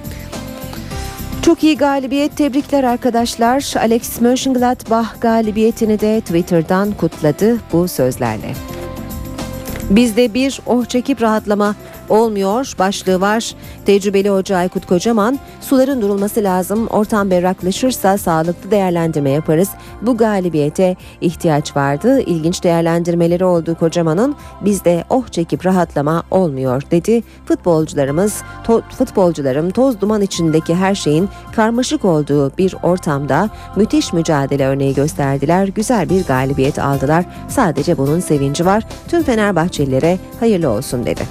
[1.41, 3.73] Çok iyi galibiyet tebrikler arkadaşlar.
[3.77, 8.53] Alex Mönchengladbach galibiyetini de Twitter'dan kutladı bu sözlerle.
[9.89, 11.75] Bizde bir oh çekip rahatlama
[12.09, 13.55] olmuyor başlığı var.
[13.85, 16.87] Tecrübeli hoca Aykut Kocaman suların durulması lazım.
[16.87, 19.69] Ortam berraklaşırsa sağlıklı değerlendirme yaparız.
[20.01, 22.19] Bu galibiyete ihtiyaç vardı.
[22.21, 24.35] İlginç değerlendirmeleri oldu Kocaman'ın.
[24.61, 27.23] Bizde oh çekip rahatlama olmuyor dedi.
[27.45, 34.93] Futbolcularımız, to- futbolcularım toz duman içindeki her şeyin karmaşık olduğu bir ortamda müthiş mücadele örneği
[34.93, 35.67] gösterdiler.
[35.67, 37.25] Güzel bir galibiyet aldılar.
[37.49, 38.83] Sadece bunun sevinci var.
[39.07, 41.21] Tüm Fenerbahçelilere hayırlı olsun dedi.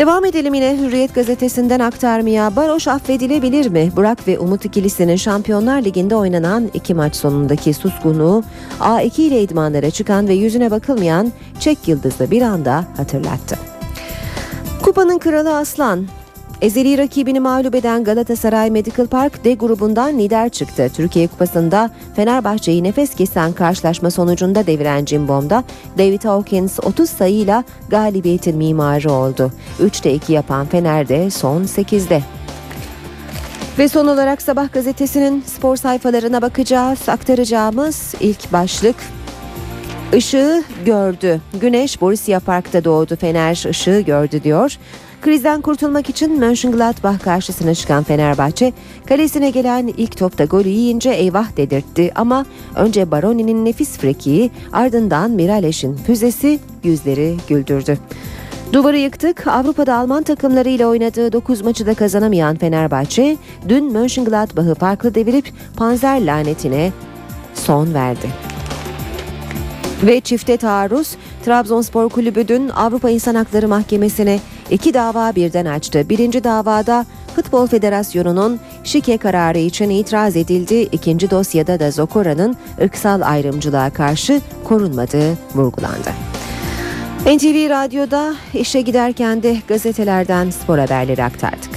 [0.00, 2.56] Devam edelim yine Hürriyet gazetesinden aktarmaya.
[2.56, 3.92] Baroş affedilebilir mi?
[3.96, 8.44] Burak ve Umut ikilisinin Şampiyonlar Ligi'nde oynanan iki maç sonundaki suskunluğu
[8.80, 13.58] A2 ile idmanlara çıkan ve yüzüne bakılmayan Çek Yıldız'ı bir anda hatırlattı.
[14.82, 16.06] Kupanın kralı Aslan
[16.60, 20.90] Ezeli rakibini mağlup eden Galatasaray Medical Park D grubundan lider çıktı.
[20.96, 25.64] Türkiye Kupası'nda Fenerbahçe'yi nefes kesen karşılaşma sonucunda deviren Cimbom'da
[25.98, 29.52] David Hawkins 30 sayıyla galibiyetin mimarı oldu.
[29.82, 32.22] 3'te 2 yapan Fener'de son 8'de.
[33.78, 37.08] Ve son olarak Sabah gazetesinin spor sayfalarına bakacağız.
[37.08, 38.96] Aktaracağımız ilk başlık
[40.16, 41.40] Işığı gördü.
[41.60, 43.16] Güneş Borussia Park'ta doğdu.
[43.16, 44.78] Fener ışığı gördü diyor.
[45.20, 48.72] Krizden kurtulmak için Mönchengladbach karşısına çıkan Fenerbahçe
[49.06, 55.96] kalesine gelen ilk topta golü yiyince eyvah dedirtti ama önce Baroni'nin nefis frekiği ardından Mirales'in
[55.96, 57.98] füzesi yüzleri güldürdü.
[58.72, 59.46] Duvarı yıktık.
[59.46, 63.36] Avrupa'da Alman takımlarıyla oynadığı 9 maçı da kazanamayan Fenerbahçe
[63.68, 66.92] dün Mönchengladbach'ı farklı devirip Panzer lanetine
[67.54, 68.30] son verdi.
[70.02, 76.08] Ve çifte taarruz Trabzonspor Kulübü dün Avrupa İnsan Hakları Mahkemesi'ne iki dava birden açtı.
[76.08, 77.06] Birinci davada
[77.36, 80.88] Futbol Federasyonu'nun şike kararı için itiraz edildi.
[80.92, 86.10] İkinci dosyada da Zokora'nın ırksal ayrımcılığa karşı korunmadığı vurgulandı.
[87.26, 91.70] NTV Radyo'da işe giderken de gazetelerden spor haberleri aktardık.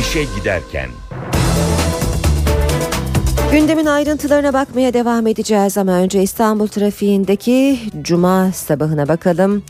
[0.00, 0.88] İşe giderken.
[3.54, 9.62] Gündemin ayrıntılarına bakmaya devam edeceğiz ama önce İstanbul trafiğindeki cuma sabahına bakalım.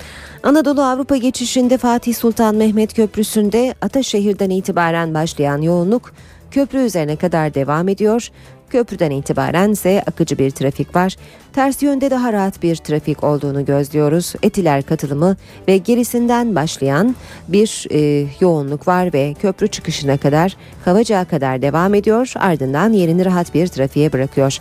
[0.43, 6.13] Anadolu Avrupa geçişinde Fatih Sultan Mehmet Köprüsü'nde Ataşehir'den itibaren başlayan yoğunluk
[6.51, 8.29] köprü üzerine kadar devam ediyor.
[8.75, 11.17] Köprüden itibaren ise akıcı bir trafik var.
[11.53, 14.35] Ters yönde daha rahat bir trafik olduğunu gözlüyoruz.
[14.43, 15.37] Etiler katılımı
[15.69, 17.17] ve gerisinden başlayan
[17.49, 22.33] bir e, yoğunluk var ve köprü çıkışına kadar Kavacığa kadar devam ediyor.
[22.37, 24.59] Ardından yerini rahat bir trafiğe bırakıyor.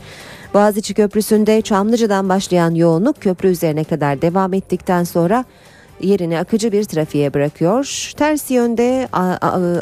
[0.53, 5.45] Boğaziçi Köprüsü'nde Çamlıca'dan başlayan yoğunluk köprü üzerine kadar devam ettikten sonra
[6.03, 8.11] yerini akıcı bir trafiğe bırakıyor.
[8.17, 9.07] Ters yönde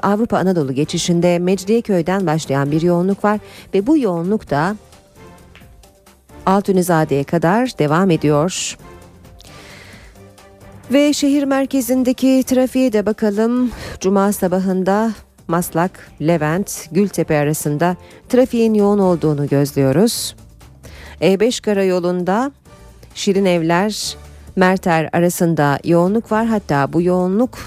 [0.04, 3.40] Avrupa Anadolu geçişinde Mecidiyeköy'den başlayan bir yoğunluk var
[3.74, 4.76] ve bu yoğunluk da
[6.46, 8.78] Altunizade'ye kadar devam ediyor.
[10.94, 13.72] Ve şehir merkezindeki trafiğe de bakalım.
[14.00, 15.12] Cuma sabahında
[15.48, 17.96] Maslak, Levent, Gültepe arasında
[18.30, 20.36] trafiğin yoğun olduğunu gözlüyoruz.
[21.22, 22.52] E5 karayolunda
[23.16, 24.18] Şirin Evler,
[24.56, 26.46] Merter arasında yoğunluk var.
[26.46, 27.60] Hatta bu yoğunluk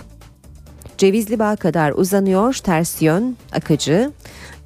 [0.98, 2.54] Cevizli Bağ kadar uzanıyor.
[2.54, 4.12] Ters yön akıcı.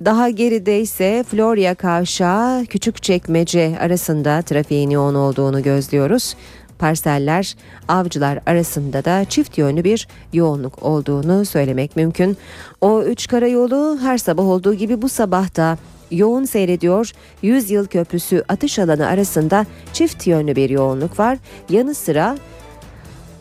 [0.05, 6.37] Daha geride ise Florya Kavşağı Küçükçekmece arasında trafiğin yoğun olduğunu gözlüyoruz.
[6.79, 7.57] Parseller
[7.89, 12.37] avcılar arasında da çift yönlü bir yoğunluk olduğunu söylemek mümkün.
[12.81, 15.79] O üç karayolu her sabah olduğu gibi bu sabahta
[16.11, 17.13] yoğun seyrediyor.
[17.43, 21.39] 100 yıl köprüsü atış alanı arasında çift yönlü bir yoğunluk var.
[21.71, 22.37] Yanı sıra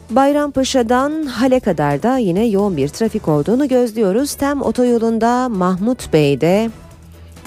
[0.09, 4.33] Bayrampaşa'dan Hale kadar da yine yoğun bir trafik olduğunu gözlüyoruz.
[4.33, 6.69] Tem otoyolunda Mahmut Bey'de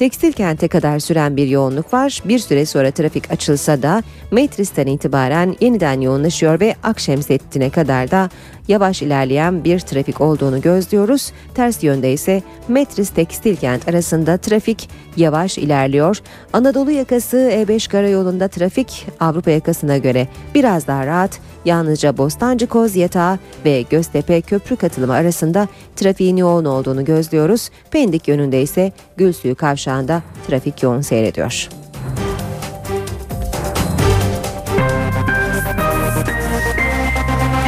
[0.01, 2.23] Tekstil kente kadar süren bir yoğunluk var.
[2.25, 8.31] Bir süre sonra trafik açılsa da Metris'ten itibaren yeniden yoğunlaşıyor ve Akşemsettin'e kadar da
[8.69, 11.33] yavaş ilerleyen bir trafik olduğunu gözlüyoruz.
[11.55, 16.19] Ters yönde ise Metris Tekstil kent arasında trafik yavaş ilerliyor.
[16.53, 21.41] Anadolu yakası E5 karayolunda trafik Avrupa yakasına göre biraz daha rahat.
[21.65, 27.71] Yalnızca Bostancı Koz Yatağı ve Göztepe Köprü katılımı arasında trafiğin yoğun olduğunu gözlüyoruz.
[27.91, 31.69] Pendik yönünde ise Gülsuyu Kavşağı'nda trafik yoğun seyrediyor.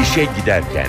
[0.03, 0.87] İşe giderken.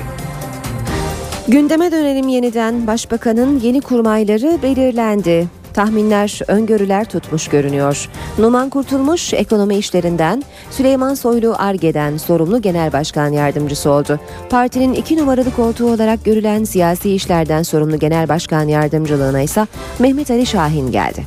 [1.48, 2.88] Gündeme dönelim yeniden.
[2.88, 5.48] Başbakanın yeni kurmayları belirlendi.
[5.74, 8.10] Tahminler, öngörüler tutmuş görünüyor.
[8.38, 14.20] Numan Kurtulmuş ekonomi işlerinden, Süleyman Soylu Arge'den sorumlu genel başkan yardımcısı oldu.
[14.50, 19.68] Partinin iki numaralı koltuğu olarak görülen siyasi işlerden sorumlu genel başkan yardımcılığına ise
[20.00, 21.24] Mehmet Ali Şahin geldi.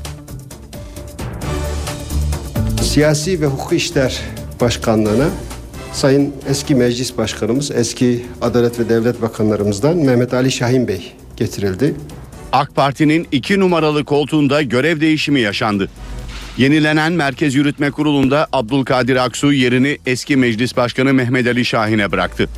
[2.82, 4.20] Siyasi ve Hukuk İşler
[4.61, 5.28] Başkanlığı'na
[5.97, 11.94] Sayın eski meclis başkanımız, eski Adalet ve Devlet Bakanlarımızdan Mehmet Ali Şahin Bey getirildi.
[12.57, 15.88] AK Parti'nin iki numaralı koltuğunda görev değişimi yaşandı.
[16.59, 22.48] Yenilenen Merkez Yürütme Kurulu'nda Abdülkadir Aksu yerini eski Meclis Başkanı Mehmet Ali Şahin'e bıraktı.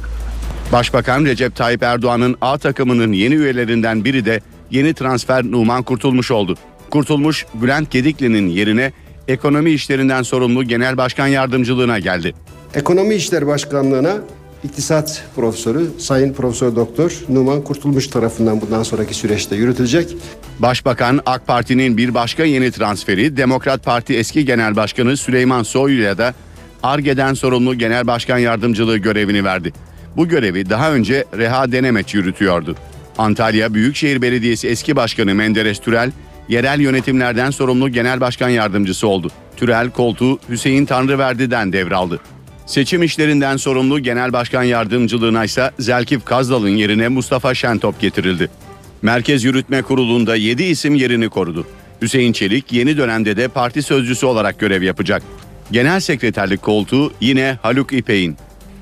[0.72, 4.40] Başbakan Recep Tayyip Erdoğan'ın A takımının yeni üyelerinden biri de
[4.70, 6.56] yeni transfer Numan Kurtulmuş oldu.
[6.90, 8.92] Kurtulmuş, Bülent Gedikli'nin yerine
[9.28, 12.34] ekonomi işlerinden sorumlu Genel Başkan Yardımcılığına geldi.
[12.74, 14.16] Ekonomi İşler Başkanlığı'na
[14.64, 20.16] İktisat Profesörü Sayın Profesör Doktor Numan Kurtulmuş tarafından bundan sonraki süreçte yürütülecek.
[20.58, 26.34] Başbakan AK Parti'nin bir başka yeni transferi Demokrat Parti eski Genel Başkanı Süleyman Soylu'ya da
[26.82, 29.72] ARGE'den sorumlu Genel Başkan Yardımcılığı görevini verdi.
[30.16, 32.76] Bu görevi daha önce Reha Denemeç yürütüyordu.
[33.18, 36.12] Antalya Büyükşehir Belediyesi eski başkanı Menderes Türel,
[36.48, 39.30] yerel yönetimlerden sorumlu Genel Başkan Yardımcısı oldu.
[39.56, 42.20] Türel koltuğu Hüseyin Tanrıverdi'den devraldı.
[42.68, 48.48] Seçim işlerinden sorumlu Genel Başkan Yardımcılığına ise Zelkif Kazdal'ın yerine Mustafa Şentop getirildi.
[49.02, 51.66] Merkez Yürütme Kurulu'nda 7 isim yerini korudu.
[52.02, 55.22] Hüseyin Çelik yeni dönemde de parti sözcüsü olarak görev yapacak.
[55.72, 58.36] Genel sekreterlik koltuğu yine Haluk İpek'in.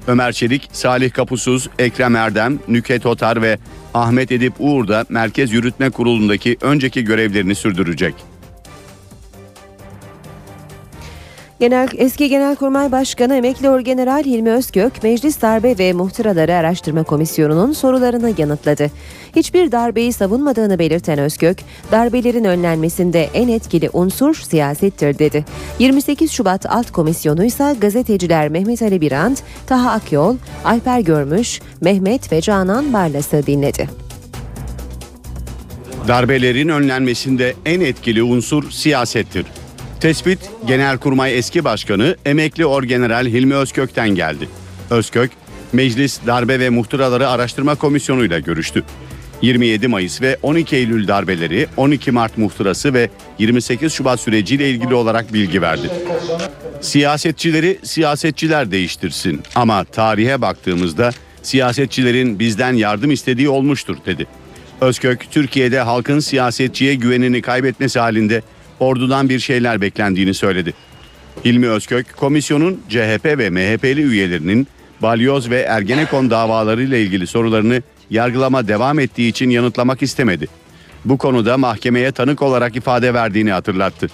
[0.07, 3.59] Ömer Çelik, Salih Kapusuz, Ekrem Erdem, Nüket Otar ve
[3.95, 8.15] Ahmet Edip Uğur da Merkez Yürütme Kurulu'ndaki önceki görevlerini sürdürecek.
[11.61, 18.35] Genel, eski Genelkurmay Başkanı Emekli Orgeneral Hilmi Özkök, Meclis Darbe ve Muhtıraları Araştırma Komisyonu'nun sorularını
[18.39, 18.91] yanıtladı.
[19.37, 21.59] Hiçbir darbeyi savunmadığını belirten Özkök,
[21.93, 25.45] darbelerin önlenmesinde en etkili unsur siyasettir dedi.
[25.79, 32.41] 28 Şubat Alt Komisyonu ise gazeteciler Mehmet Ali Birant, Taha Akyol, Alper Görmüş, Mehmet ve
[32.41, 33.89] Canan Barlas'ı dinledi.
[36.09, 39.47] Darbelerin önlenmesinde en etkili unsur siyasettir.
[40.07, 44.49] Tespit Genelkurmay eski başkanı emekli Orgeneral Hilmi Özkök'ten geldi.
[44.91, 45.31] Özkök,
[45.73, 48.85] Meclis Darbe ve Muhtıraları Araştırma Komisyonu ile görüştü.
[49.43, 55.33] 27 Mayıs ve 12 Eylül darbeleri, 12 Mart muhtırası ve 28 Şubat süreciyle ilgili olarak
[55.33, 55.91] bilgi verdi.
[56.81, 61.11] Siyasetçileri siyasetçiler değiştirsin ama tarihe baktığımızda
[61.43, 64.27] siyasetçilerin bizden yardım istediği olmuştur dedi.
[64.81, 68.43] Özkök, Türkiye'de halkın siyasetçiye güvenini kaybetmesi halinde
[68.81, 70.75] ordudan bir şeyler beklendiğini söyledi.
[71.45, 74.69] Hilmi Özkök, komisyonun CHP ve MHP'li üyelerinin
[75.03, 80.47] balyoz ve Ergenekon davalarıyla ilgili sorularını yargılama devam ettiği için yanıtlamak istemedi.
[81.05, 84.09] Bu konuda mahkemeye tanık olarak ifade verdiğini hatırlattı.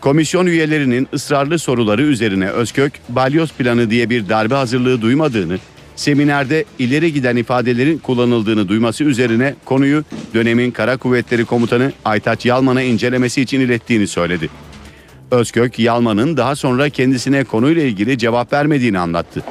[0.00, 5.58] Komisyon üyelerinin ısrarlı soruları üzerine Özkök, balyoz planı diye bir darbe hazırlığı duymadığını,
[5.96, 13.42] seminerde ileri giden ifadelerin kullanıldığını duyması üzerine konuyu dönemin Kara Kuvvetleri Komutanı Aytaç Yalman'a incelemesi
[13.42, 14.48] için ilettiğini söyledi.
[15.30, 19.42] Özkök, Yalman'ın daha sonra kendisine konuyla ilgili cevap vermediğini anlattı.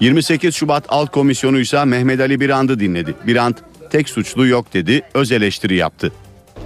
[0.00, 3.14] 28 Şubat Alt Komisyonu ise Mehmet Ali Birand'ı dinledi.
[3.26, 3.54] Birand,
[3.90, 6.12] tek suçlu yok dedi, öz eleştiri yaptı.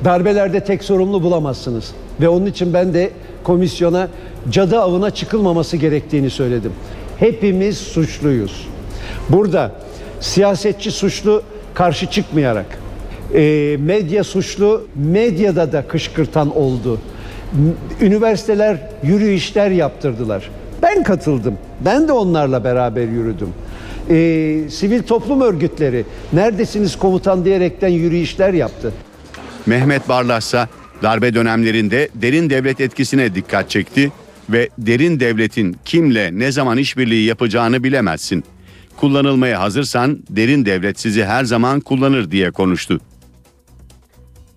[0.05, 1.95] Darbelerde tek sorumlu bulamazsınız.
[2.21, 3.11] Ve onun için ben de
[3.45, 4.09] komisyona
[4.51, 6.73] cadı avına çıkılmaması gerektiğini söyledim.
[7.19, 8.70] Hepimiz suçluyuz.
[9.29, 9.73] Burada
[10.21, 11.43] siyasetçi suçlu
[11.75, 12.67] karşı çıkmayarak,
[13.35, 17.01] e, medya suçlu medyada da kışkırtan oldu.
[18.01, 20.51] Üniversiteler yürüyüşler yaptırdılar.
[20.83, 21.59] Ben katıldım.
[21.85, 23.49] Ben de onlarla beraber yürüdüm.
[24.11, 28.93] E, sivil toplum örgütleri neredesiniz komutan diyerekten yürüyüşler yaptı.
[29.67, 30.69] Mehmet Barlas ise
[31.03, 34.13] darbe dönemlerinde derin devlet etkisine dikkat çekti
[34.51, 38.45] ve derin devletin kimle ne zaman işbirliği yapacağını bilemezsin.
[38.97, 43.01] Kullanılmaya hazırsan derin devlet sizi her zaman kullanır diye konuştu.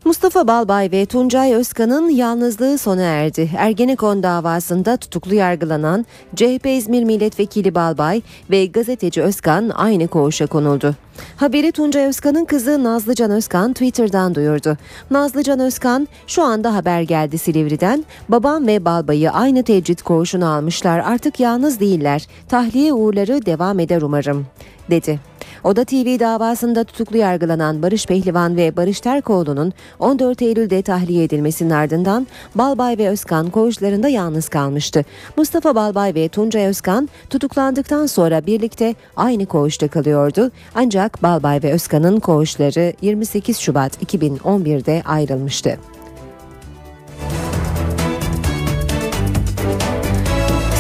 [0.06, 3.50] Mustafa Balbay ve Tuncay Özkan'ın yalnızlığı sona erdi.
[3.58, 10.96] Ergenekon davasında tutuklu yargılanan CHP İzmir Milletvekili Balbay ve gazeteci Özkan aynı koğuşa konuldu.
[11.36, 14.78] Haberi Tuncay Özkan'ın kızı Nazlıcan Özkan Twitter'dan duyurdu.
[15.12, 18.06] Nazlıcan Özkan, şu anda haber geldi Silivri'den.
[18.30, 21.00] Babam ve Balbay'ı aynı tecrit koğuşuna almışlar.
[21.00, 22.28] Artık yalnız değiller.
[22.50, 24.46] Tahliye uğurları devam eder umarım,
[24.90, 25.20] dedi.
[25.64, 32.28] Oda TV davasında tutuklu yargılanan Barış Pehlivan ve Barış Terkoğlu'nun 14 Eylül'de tahliye edilmesinin ardından
[32.56, 35.06] Balbay ve Özkan koğuşlarında yalnız kalmıştı.
[35.38, 40.52] Mustafa Balbay ve Tuncay Özkan tutuklandıktan sonra birlikte aynı koğuşta kalıyordu.
[40.76, 45.78] Ancak Balbay ve Özkan'ın koğuşları 28 Şubat 2011'de ayrılmıştı.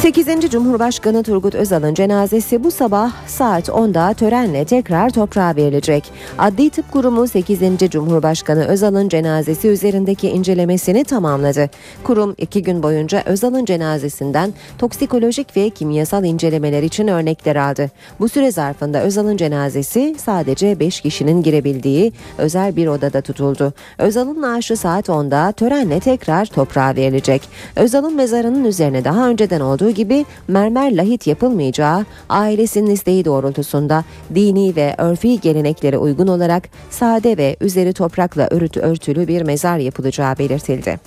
[0.04, 0.49] 8.
[0.51, 6.12] Cumhurbaşkanı Turgut Özal'ın cenazesi bu sabah saat 10'da törenle tekrar toprağa verilecek.
[6.38, 7.60] Adli Tıp Kurumu 8.
[7.89, 11.70] Cumhurbaşkanı Özal'ın cenazesi üzerindeki incelemesini tamamladı.
[12.04, 17.91] Kurum iki gün boyunca Özal'ın cenazesinden toksikolojik ve kimyasal incelemeler için örnekler aldı.
[18.20, 23.74] Bu süre zarfında Özal'ın cenazesi sadece 5 kişinin girebildiği özel bir odada tutuldu.
[23.97, 27.41] Özal'ın naaşı saat 10'da törenle tekrar toprağa verilecek.
[27.76, 34.04] Özal'ın mezarının üzerine daha önceden olduğu gibi mermer lahit yapılmayacağı, ailesinin isteği doğrultusunda
[34.36, 40.38] dini ve örfi geleneklere uygun olarak sade ve üzeri toprakla örtü örtülü bir mezar yapılacağı
[40.38, 41.00] belirtildi.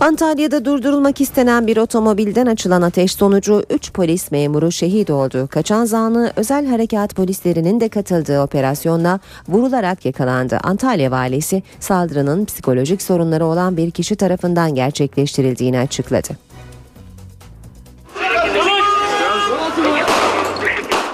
[0.00, 5.48] Antalya'da durdurulmak istenen bir otomobilden açılan ateş sonucu 3 polis memuru şehit oldu.
[5.50, 10.58] Kaçan zanlı özel harekat polislerinin de katıldığı operasyonla vurularak yakalandı.
[10.62, 16.49] Antalya valisi saldırının psikolojik sorunları olan bir kişi tarafından gerçekleştirildiğini açıkladı.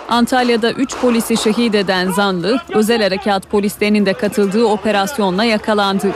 [0.09, 6.07] Antalya'da 3 polisi şehit eden zanlı, özel harekat polislerinin de katıldığı operasyonla yakalandı.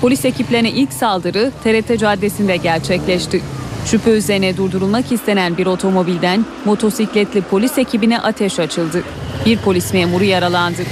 [0.00, 3.42] Polis ekiplerine ilk saldırı TRT Caddesi'nde gerçekleşti.
[3.86, 9.02] Şüphe üzerine durdurulmak istenen bir otomobilden motosikletli polis ekibine ateş açıldı.
[9.46, 10.82] Bir polis memuru yaralandı.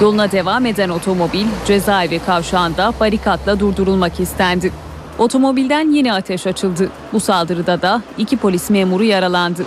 [0.00, 4.72] Yoluna devam eden otomobil cezaevi kavşağında barikatla durdurulmak istendi.
[5.18, 6.88] Otomobilden yine ateş açıldı.
[7.12, 9.64] Bu saldırıda da iki polis memuru yaralandı.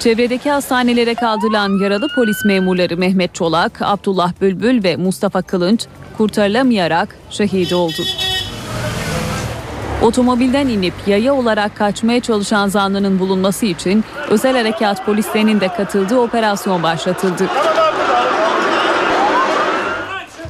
[0.00, 5.86] Çevredeki hastanelere kaldırılan yaralı polis memurları Mehmet Çolak, Abdullah Bülbül ve Mustafa Kılınç
[6.16, 8.02] kurtarılamayarak şehit oldu.
[10.02, 16.82] Otomobilden inip yaya olarak kaçmaya çalışan zanlının bulunması için özel harekat polislerinin de katıldığı operasyon
[16.82, 17.48] başlatıldı.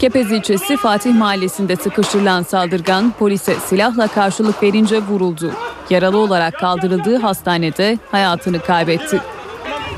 [0.04, 5.52] Kepez ilçesi Fatih Mahallesi'nde sıkıştırılan saldırgan polise silahla karşılık verince vuruldu.
[5.90, 9.20] Yaralı olarak kaldırıldığı hastanede hayatını kaybetti.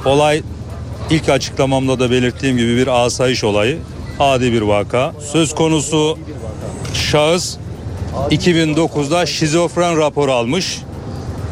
[0.04, 0.42] Olay
[1.10, 3.78] ilk açıklamamda da belirttiğim gibi bir asayiş olayı.
[4.20, 5.12] Adi bir vaka.
[5.32, 6.18] Söz konusu
[6.94, 7.56] şahıs
[8.30, 10.78] 2009'da şizofren raporu almış.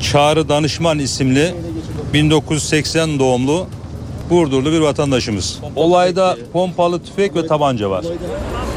[0.00, 1.54] Çağrı Danışman isimli
[2.12, 3.66] 1980 doğumlu
[4.30, 5.60] Burdurlu bir vatandaşımız.
[5.76, 8.04] Olayda pompalı tüfek ve tabanca var.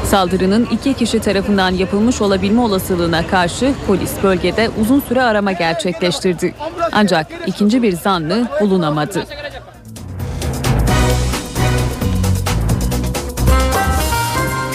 [0.04, 6.54] Saldırının iki kişi tarafından yapılmış olabilme olasılığına karşı polis bölgede uzun süre arama gerçekleştirdi.
[6.92, 9.24] Ancak ikinci bir zanlı bulunamadı.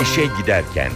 [0.01, 0.91] İşe giderken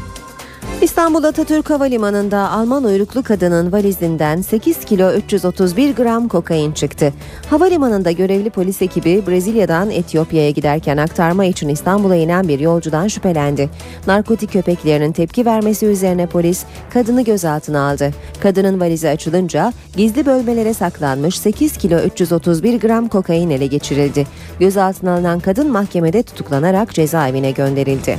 [0.81, 7.13] İstanbul Atatürk Havalimanı'nda Alman uyruklu kadının valizinden 8 kilo 331 gram kokain çıktı.
[7.49, 13.69] Havalimanında görevli polis ekibi Brezilya'dan Etiyopya'ya giderken aktarma için İstanbul'a inen bir yolcudan şüphelendi.
[14.07, 18.11] Narkotik köpeklerinin tepki vermesi üzerine polis kadını gözaltına aldı.
[18.39, 24.27] Kadının valizi açılınca gizli bölmelere saklanmış 8 kilo 331 gram kokain ele geçirildi.
[24.59, 28.17] Gözaltına alınan kadın mahkemede tutuklanarak cezaevine gönderildi.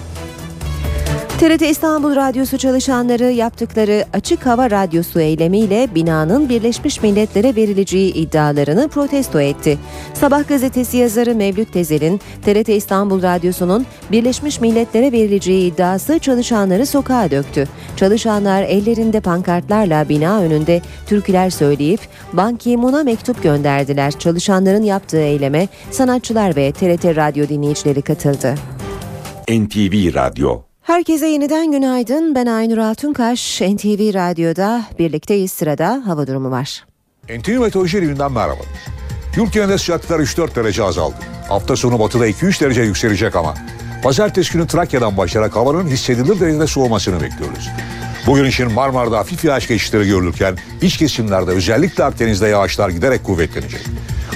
[1.38, 9.40] TRT İstanbul Radyosu çalışanları yaptıkları açık hava radyosu eylemiyle binanın Birleşmiş Milletler'e verileceği iddialarını protesto
[9.40, 9.78] etti.
[10.14, 17.68] Sabah gazetesi yazarı Mevlüt Tezel'in TRT İstanbul Radyosu'nun Birleşmiş Milletler'e verileceği iddiası çalışanları sokağa döktü.
[17.96, 22.00] Çalışanlar ellerinde pankartlarla bina önünde türküler söyleyip
[22.32, 24.10] Ban Ki-moon'a mektup gönderdiler.
[24.18, 28.54] Çalışanların yaptığı eyleme sanatçılar ve TRT radyo dinleyicileri katıldı.
[29.48, 30.67] NTV Radyo
[30.98, 32.34] Herkese yeniden günaydın.
[32.34, 33.60] Ben Aynur Altunkaş.
[33.60, 35.52] NTV Radyo'da birlikteyiz.
[35.52, 36.84] Sırada hava durumu var.
[37.38, 38.60] NTV Meteoroloji evinden merhaba.
[39.52, 41.14] Genelinde sıcaklıklar 3-4 derece azaldı.
[41.48, 43.54] Hafta sonu batıda 2-3 derece yükselecek ama
[44.02, 47.68] pazartesi günü Trakya'dan başlayarak havanın hissedilir derecede soğumasını bekliyoruz.
[48.26, 53.80] Bugün için Marmara'da hafif yağış geçişleri görülürken iç kesimlerde özellikle Akdeniz'de yağışlar giderek kuvvetlenecek.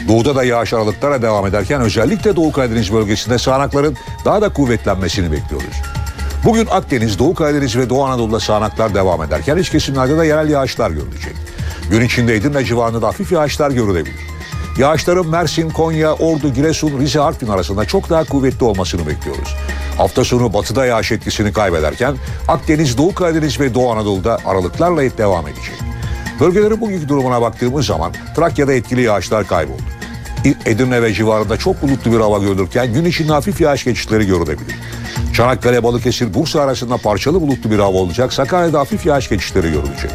[0.09, 6.02] Doğuda da yağış aralıklara devam ederken özellikle Doğu Karadeniz bölgesinde sağanakların daha da kuvvetlenmesini bekliyoruz.
[6.45, 10.91] Bugün Akdeniz, Doğu Karadeniz ve Doğu Anadolu'da sağanaklar devam ederken iç kesimlerde de yerel yağışlar
[10.91, 11.35] görülecek.
[11.91, 14.17] Gün içinde Edirne civarında da hafif yağışlar görülebilir.
[14.79, 19.57] Yağışların Mersin, Konya, Ordu, Giresun, Rize, Artvin arasında çok daha kuvvetli olmasını bekliyoruz.
[19.97, 22.17] Hafta sonu batıda yağış etkisini kaybederken
[22.49, 25.75] Akdeniz, Doğu Karadeniz ve Doğu Anadolu'da aralıklarla devam edecek.
[26.41, 29.83] Bölgelerin bugünkü durumuna baktığımız zaman Trakya'da etkili yağışlar kayboldu.
[30.45, 34.77] Edirne ve civarında çok bulutlu bir hava görülürken gün içinde hafif yağış geçişleri görülebilir.
[35.35, 38.33] Çanakkale, Balıkesir, Bursa arasında parçalı bulutlu bir hava olacak.
[38.33, 40.11] Sakarya'da hafif yağış geçişleri görülecek.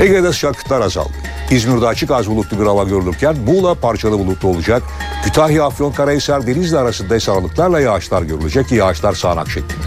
[0.00, 1.12] Ege'de sıcaklıklar azaldı.
[1.50, 4.82] İzmir'de açık az bulutlu bir hava görülürken Muğla parçalı bulutlu olacak.
[5.24, 9.86] Kütahya, Afyonkarahisar, Denizli arasında ise aralıklarla yağışlar görülecek ki yağışlar sağanak şeklinde.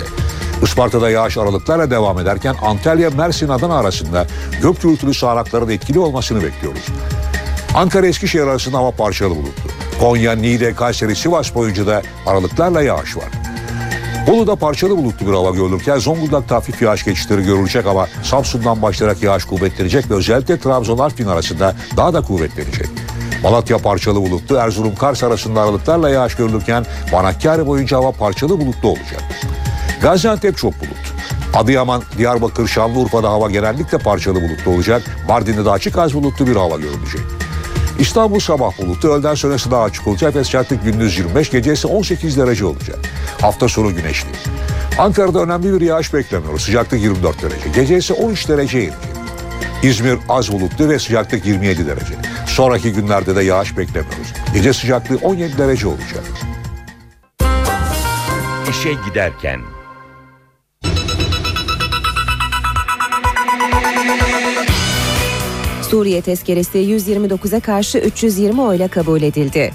[0.64, 4.28] Isparta'da yağış aralıklarla devam ederken Antalya, Mersin, Adana arasında
[4.62, 6.86] gök gürültülü sağanakların etkili olmasını bekliyoruz.
[7.80, 9.69] Ankara Eskişehir arasında hava parçalı bulutlu.
[9.99, 13.30] Konya, Niğde, Kayseri, Sivas boyunca da aralıklarla yağış var.
[14.27, 19.43] Bolu'da parçalı bulutlu bir hava görülürken Zonguldak'ta hafif yağış geçişleri görülecek ama Samsun'dan başlayarak yağış
[19.43, 22.88] kuvvetlenecek ve özellikle Trabzon Artvin arasında daha da kuvvetlenecek.
[23.43, 28.89] Malatya parçalı bulutlu, Erzurum Kars arasında aralıklarla yağış görülürken Van Hakkari boyunca hava parçalı bulutlu
[28.89, 29.23] olacak.
[30.01, 31.13] Gaziantep çok bulut.
[31.53, 35.01] Adıyaman, Diyarbakır, Şanlıurfa'da hava genellikle parçalı bulutlu olacak.
[35.27, 37.21] Mardin'de de açık az bulutlu bir hava görülecek.
[38.00, 42.38] İstanbul sabah bulutlu, öğleden sonrası daha açık olacak ve sıcaklık gündüz 25, gece ise 18
[42.38, 43.00] derece olacak.
[43.41, 44.30] Hafta sonu güneşli.
[44.97, 46.62] Ankara'da önemli bir yağış beklemiyoruz.
[46.62, 47.70] Sıcaklık 24 derece.
[47.76, 49.00] Gece ise 13 derece inecek.
[49.84, 52.14] İzmir az bulutlu ve sıcaklık 27 derece.
[52.47, 54.34] Sonraki günlerde de yağış beklemiyoruz.
[54.54, 56.24] Gece sıcaklığı 17 derece olacak.
[58.70, 59.60] İşe giderken
[65.89, 69.71] Suriye tezkeresi 129'a karşı 320 oyla kabul edildi.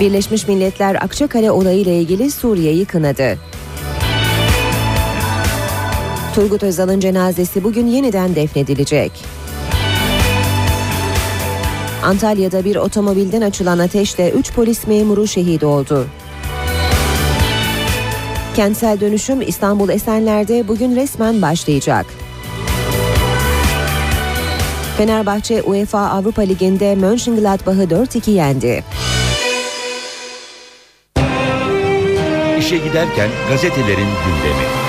[0.00, 3.38] Birleşmiş Milletler Akçakale olayıyla ilgili Suriye'yi kınadı.
[6.34, 9.12] Turgut Özal'ın cenazesi bugün yeniden defnedilecek.
[12.04, 16.06] Antalya'da bir otomobilden açılan ateşle 3 polis memuru şehit oldu.
[18.56, 22.06] Kentsel dönüşüm İstanbul Esenler'de bugün resmen başlayacak.
[25.00, 28.84] Fenerbahçe UEFA Avrupa Ligi'nde Mönchengladbach'ı 4-2 yendi.
[32.58, 34.79] İşe giderken gazetelerin gündemi.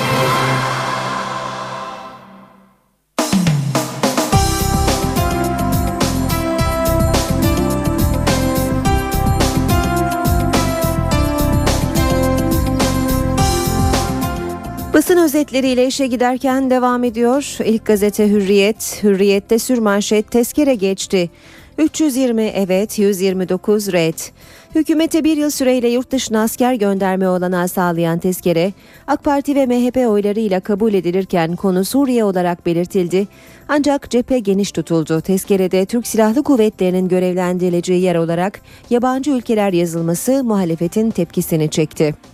[15.22, 17.58] Özetleriyle işe giderken devam ediyor.
[17.66, 19.00] İlk gazete Hürriyet.
[19.04, 21.30] Hürriyet'te sürmanşet tezkere geçti.
[21.78, 24.20] 320 evet, 129 red.
[24.76, 28.74] Hükümete bir yıl süreyle yurt dışına asker gönderme olanağı sağlayan tezkere,
[29.08, 33.28] AK Parti ve MHP oylarıyla kabul edilirken konu Suriye olarak belirtildi.
[33.68, 35.22] Ancak cephe geniş tutuldu.
[35.22, 42.31] Tezkerede Türk Silahlı Kuvvetleri'nin görevlendirileceği yer olarak yabancı ülkeler yazılması muhalefetin tepkisini çekti.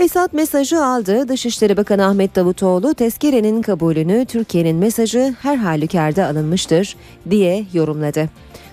[0.00, 1.28] Esad mesajı aldı.
[1.28, 6.96] Dışişleri Bakanı Ahmet Davutoğlu tezkerenin kabulünü Türkiye'nin mesajı her halükarda alınmıştır
[7.30, 8.28] diye yorumladı.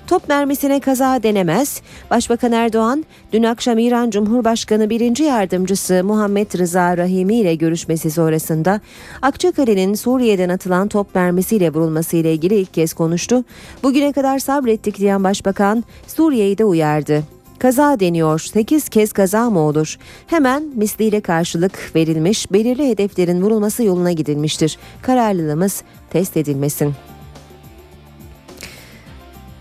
[0.07, 1.81] Top mermisine kaza denemez.
[2.11, 8.81] Başbakan Erdoğan dün akşam İran Cumhurbaşkanı birinci yardımcısı Muhammed Rıza Rahimi ile görüşmesi sonrasında
[9.21, 13.43] Akçakale'nin Suriye'den atılan top mermisiyle vurulması ile ilgili ilk kez konuştu.
[13.83, 17.36] Bugüne kadar sabrettik diyen başbakan Suriye'yi de uyardı.
[17.59, 18.39] Kaza deniyor.
[18.39, 19.97] 8 kez kaza mı olur?
[20.27, 24.77] Hemen misliyle karşılık verilmiş, belirli hedeflerin vurulması yoluna gidilmiştir.
[25.01, 26.93] Kararlılığımız test edilmesin.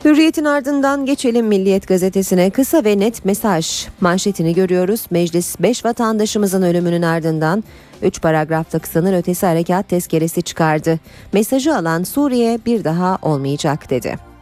[0.05, 5.07] Hürriyetin ardından geçelim Milliyet gazetesine kısa ve net mesaj manşetini görüyoruz.
[5.11, 7.64] Meclis 5 vatandaşımızın ölümünün ardından
[8.03, 10.99] 3 paragraflık sınır ötesi harekat tezkeresi çıkardı.
[11.32, 14.36] Mesajı alan Suriye bir daha olmayacak dedi.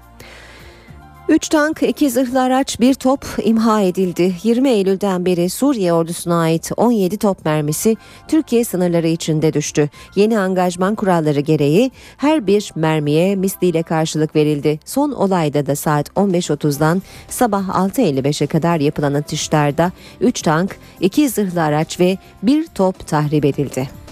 [1.28, 4.34] 3 tank, 2 zırhlı araç, bir top imha edildi.
[4.42, 7.96] 20 Eylül'den beri Suriye ordusuna ait 17 top mermisi
[8.28, 9.90] Türkiye sınırları içinde düştü.
[10.16, 14.80] Yeni angajman kuralları gereği her bir mermiye misliyle karşılık verildi.
[14.84, 22.00] Son olayda da saat 15.30'dan sabah 6.55'e kadar yapılan atışlarda 3 tank, 2 zırhlı araç
[22.00, 24.03] ve bir top tahrip edildi.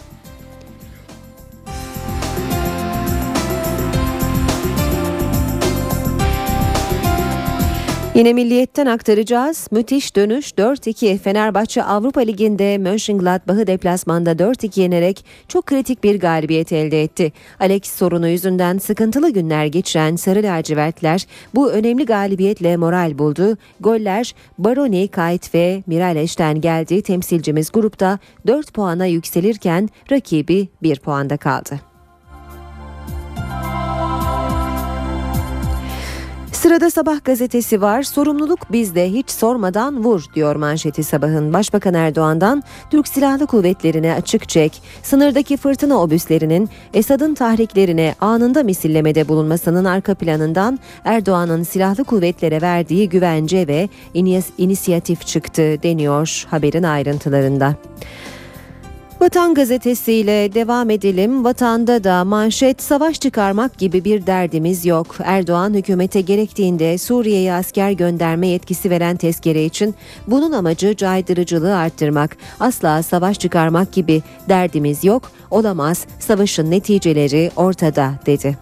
[8.15, 9.69] Yine milliyetten aktaracağız.
[9.71, 17.03] Müthiş dönüş 4-2 Fenerbahçe Avrupa Ligi'nde Mönchengladbach'ı deplasmanda 4-2 yenerek çok kritik bir galibiyet elde
[17.03, 17.33] etti.
[17.61, 23.57] Alex sorunu yüzünden sıkıntılı günler geçiren Sarı Lacivertler bu önemli galibiyetle moral buldu.
[23.81, 27.03] Goller Baroni, Kayt ve Miraleş'ten geldi.
[27.03, 31.92] Temsilcimiz grupta 4 puana yükselirken rakibi 1 puanda kaldı.
[36.63, 38.03] Sırada Sabah gazetesi var.
[38.03, 41.53] Sorumluluk bizde hiç sormadan vur diyor manşeti sabahın.
[41.53, 49.85] Başbakan Erdoğan'dan Türk Silahlı Kuvvetleri'ne açık çek, sınırdaki fırtına obüslerinin Esad'ın tahriklerine anında misillemede bulunmasının
[49.85, 53.89] arka planından Erdoğan'ın silahlı kuvvetlere verdiği güvence ve
[54.59, 57.75] inisiyatif çıktı deniyor haberin ayrıntılarında.
[59.23, 61.45] Vatan gazetesiyle devam edelim.
[61.45, 65.17] Vatanda da manşet savaş çıkarmak gibi bir derdimiz yok.
[65.25, 69.95] Erdoğan hükümete gerektiğinde Suriye'ye asker gönderme yetkisi veren tezkere için
[70.27, 72.37] bunun amacı caydırıcılığı arttırmak.
[72.61, 75.31] Asla savaş çıkarmak gibi derdimiz yok.
[75.51, 76.07] Olamaz.
[76.19, 78.59] Savaşın neticeleri ortada dedi.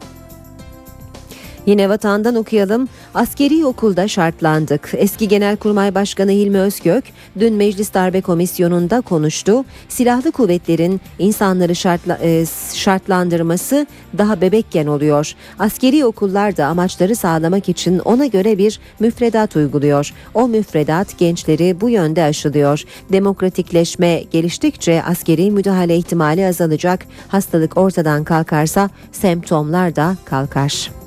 [1.71, 2.89] Yine vatandan okuyalım.
[3.15, 4.91] Askeri okulda şartlandık.
[4.97, 7.05] Eski Genelkurmay Başkanı Hilmi Özkök
[7.41, 9.65] dün Meclis Darbe Komisyonu'nda konuştu.
[9.89, 12.45] Silahlı kuvvetlerin insanları şartla, e,
[12.75, 13.87] şartlandırması
[14.19, 15.33] daha bebekken oluyor.
[15.59, 20.15] Askeri okullar da amaçları sağlamak için ona göre bir müfredat uyguluyor.
[20.35, 22.85] O müfredat gençleri bu yönde aşılıyor.
[23.13, 27.07] Demokratikleşme geliştikçe askeri müdahale ihtimali azalacak.
[27.29, 31.00] Hastalık ortadan kalkarsa semptomlar da kalkar.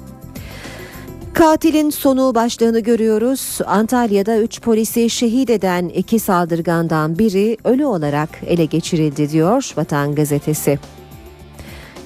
[1.34, 3.60] Katilin sonu başlığını görüyoruz.
[3.66, 10.80] Antalya'da 3 polisi şehit eden iki saldırgandan biri ölü olarak ele geçirildi diyor Vatan Gazetesi.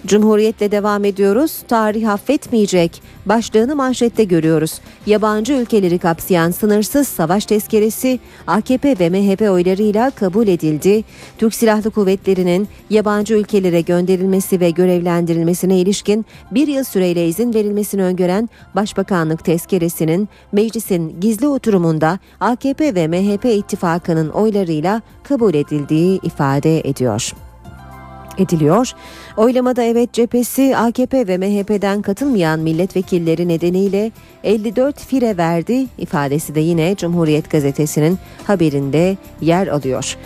[0.08, 1.64] Cumhuriyetle devam ediyoruz.
[1.68, 3.01] Tarih affetmeyecek.
[3.26, 4.82] Başlığını manşette görüyoruz.
[5.05, 11.03] Yabancı ülkeleri kapsayan sınırsız savaş tezkeresi AKP ve MHP oylarıyla kabul edildi.
[11.38, 18.49] Türk Silahlı Kuvvetleri'nin yabancı ülkelere gönderilmesi ve görevlendirilmesine ilişkin bir yıl süreyle izin verilmesini öngören
[18.76, 27.47] Başbakanlık tezkeresinin meclisin gizli oturumunda AKP ve MHP ittifakının oylarıyla kabul edildiği ifade ediyor
[28.38, 28.92] ediliyor.
[29.38, 34.12] Oylamada evet cephesi AKP ve MHP'den katılmayan milletvekilleri nedeniyle
[34.44, 40.18] 54 fire verdi ifadesi de yine Cumhuriyet Gazetesi'nin haberinde yer alıyor.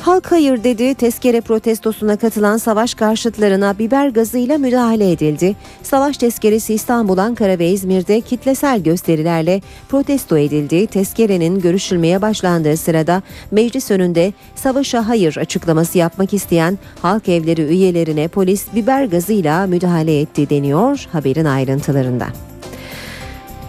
[0.00, 0.94] Halk hayır dedi.
[0.94, 5.56] Tezkere protestosuna katılan savaş karşıtlarına biber gazıyla müdahale edildi.
[5.82, 10.86] Savaş tezkeresi İstanbul, Ankara ve İzmir'de kitlesel gösterilerle protesto edildi.
[10.86, 18.66] Tezkerenin görüşülmeye başlandığı sırada meclis önünde savaşa hayır açıklaması yapmak isteyen halk evleri üyelerine polis
[18.74, 22.26] biber gazıyla müdahale etti deniyor haberin ayrıntılarında.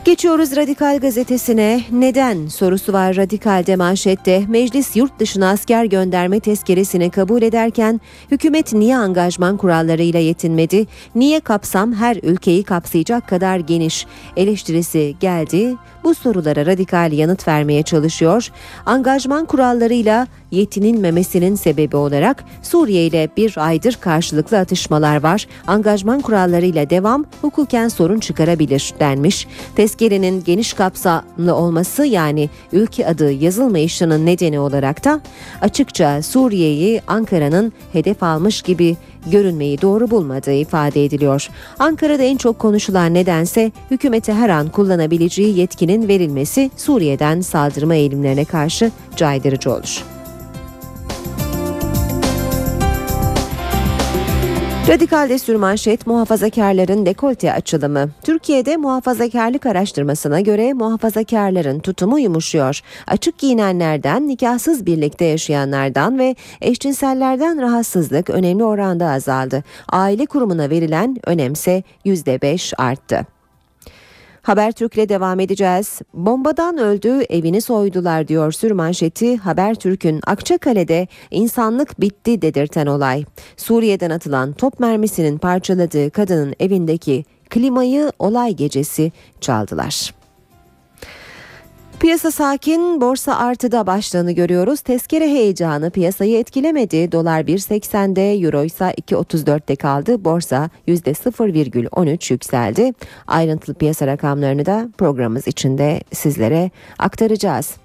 [0.06, 1.82] Geçiyoruz Radikal gazetesine.
[1.92, 4.44] Neden sorusu var Radikal'de manşette.
[4.48, 10.88] Meclis yurt dışına asker gönderme tezkeresini kabul ederken hükümet niye angajman kurallarıyla yetinmedi?
[11.16, 14.06] Niye kapsam her ülkeyi kapsayacak kadar geniş?
[14.38, 15.76] Eleştirisi geldi.
[16.04, 18.52] Bu sorulara Radikal yanıt vermeye çalışıyor.
[18.86, 25.48] Angajman kurallarıyla yetinilmemesinin sebebi olarak Suriye ile bir aydır karşılıklı atışmalar var.
[25.68, 29.48] Angajman kurallarıyla devam hukuken sorun çıkarabilir denmiş.
[29.92, 35.22] Tezkerenin geniş kapsamlı olması yani ülke adı yazılmayışının nedeni olarak da
[35.62, 38.98] açıkça Suriye'yi Ankara'nın hedef almış gibi
[39.32, 41.50] görünmeyi doğru bulmadığı ifade ediliyor.
[41.80, 48.92] Ankara'da en çok konuşulan nedense hükümete her an kullanabileceği yetkinin verilmesi Suriye'den saldırma eğilimlerine karşı
[49.16, 50.04] caydırıcı olur.
[54.92, 58.10] Radikalde sürmanşet muhafazakarların dekolte açılımı.
[58.24, 62.80] Türkiye'de muhafazakarlık araştırmasına göre muhafazakarların tutumu yumuşuyor.
[63.08, 69.64] Açık giyinenlerden, nikahsız birlikte yaşayanlardan ve eşcinsellerden rahatsızlık önemli oranda azaldı.
[69.90, 73.26] Aile kurumuna verilen önemse %5 arttı.
[74.42, 76.02] Habertürk'le devam edeceğiz.
[76.14, 83.24] Bombadan öldü, evini soydular diyor sürmanşeti Habertürk'ün Akçakale'de insanlık bitti dedirten olay.
[83.58, 89.12] Suriye'den atılan top mermisinin parçaladığı kadının evindeki klimayı olay gecesi
[89.42, 90.21] çaldılar.
[92.02, 94.82] Piyasa sakin, borsa artıda başlığını görüyoruz.
[94.82, 97.12] Tezkere heyecanı piyasayı etkilemedi.
[97.12, 100.26] Dolar 1.80'de, euro ise 2.34'te kaldı.
[100.26, 102.94] Borsa %0,13 yükseldi.
[103.28, 107.76] Ayrıntılı piyasa rakamlarını da programımız içinde sizlere aktaracağız.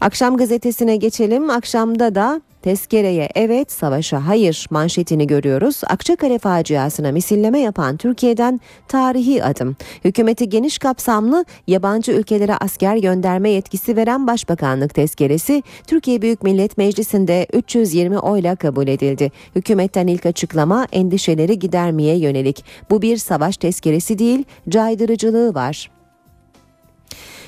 [0.00, 1.50] Akşam gazetesine geçelim.
[1.50, 5.80] Akşamda da Tezkereye evet, savaşa hayır manşetini görüyoruz.
[5.86, 9.76] Akçakale faciasına misilleme yapan Türkiye'den tarihi adım.
[10.04, 17.46] Hükümeti geniş kapsamlı yabancı ülkelere asker gönderme yetkisi veren Başbakanlık tezkeresi Türkiye Büyük Millet Meclisi'nde
[17.52, 19.30] 320 oyla kabul edildi.
[19.56, 22.64] Hükümetten ilk açıklama endişeleri gidermeye yönelik.
[22.90, 25.90] Bu bir savaş tezkeresi değil, caydırıcılığı var.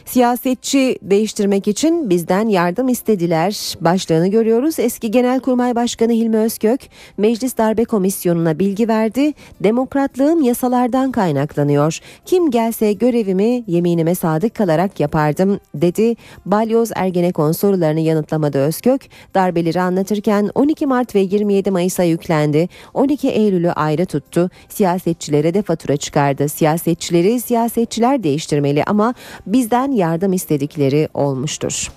[0.04, 3.74] Siyasetçi değiştirmek için bizden yardım istediler.
[3.80, 4.78] Başlığını görüyoruz.
[4.78, 6.80] Eski Genelkurmay Başkanı Hilmi Özkök
[7.18, 9.32] Meclis Darbe Komisyonu'na bilgi verdi.
[9.60, 11.98] Demokratlığım yasalardan kaynaklanıyor.
[12.24, 16.14] Kim gelse görevimi yeminime sadık kalarak yapardım dedi.
[16.46, 19.02] Balyoz Ergenekon sorularını yanıtlamadı Özkök.
[19.34, 22.68] Darbeleri anlatırken 12 Mart ve 27 Mayıs'a yüklendi.
[22.94, 24.50] 12 Eylül'ü ayrı tuttu.
[24.68, 26.48] Siyasetçilere de fatura çıkardı.
[26.48, 29.14] Siyasetçileri siyasetçiler değiştirmeli ama
[29.46, 31.90] bizden yardım istedikleri olmuştur.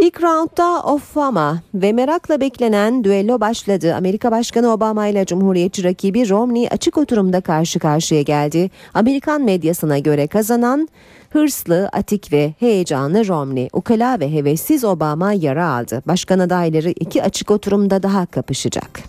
[0.00, 3.94] İlk roundda Obama ve merakla beklenen düello başladı.
[3.94, 8.70] Amerika Başkanı Obama ile Cumhuriyetçi rakibi Romney açık oturumda karşı karşıya geldi.
[8.94, 10.88] Amerikan medyasına göre kazanan
[11.30, 16.02] hırslı, atik ve heyecanlı Romney, ukala ve hevessiz Obama yara aldı.
[16.06, 19.00] Başkan adayları iki açık oturumda daha kapışacak.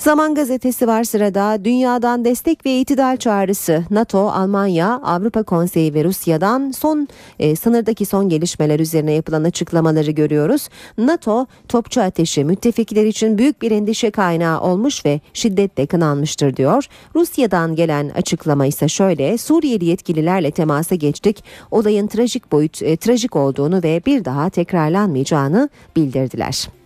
[0.00, 1.64] Zaman gazetesi var sırada.
[1.64, 3.84] Dünyadan destek ve itidal çağrısı.
[3.90, 10.68] NATO, Almanya, Avrupa Konseyi ve Rusya'dan son e, sınırdaki son gelişmeler üzerine yapılan açıklamaları görüyoruz.
[10.98, 16.84] NATO topçu ateşi müttefikler için büyük bir endişe kaynağı olmuş ve şiddetle kınanmıştır diyor.
[17.14, 19.38] Rusya'dan gelen açıklama ise şöyle.
[19.38, 21.44] Suriyeli yetkililerle temasa geçtik.
[21.70, 26.79] Olayın trajik boyut e, trajik olduğunu ve bir daha tekrarlanmayacağını bildirdiler.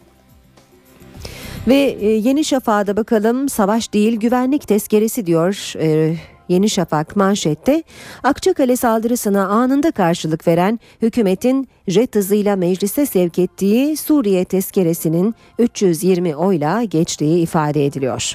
[1.68, 6.16] Ve e, Yeni Şafak'a bakalım savaş değil güvenlik tezkeresi diyor e,
[6.48, 7.82] Yeni Şafak manşette.
[8.22, 16.82] Akçakale saldırısına anında karşılık veren hükümetin jet hızıyla meclise sevk ettiği Suriye tezkeresinin 320 oyla
[16.82, 18.34] geçtiği ifade ediliyor.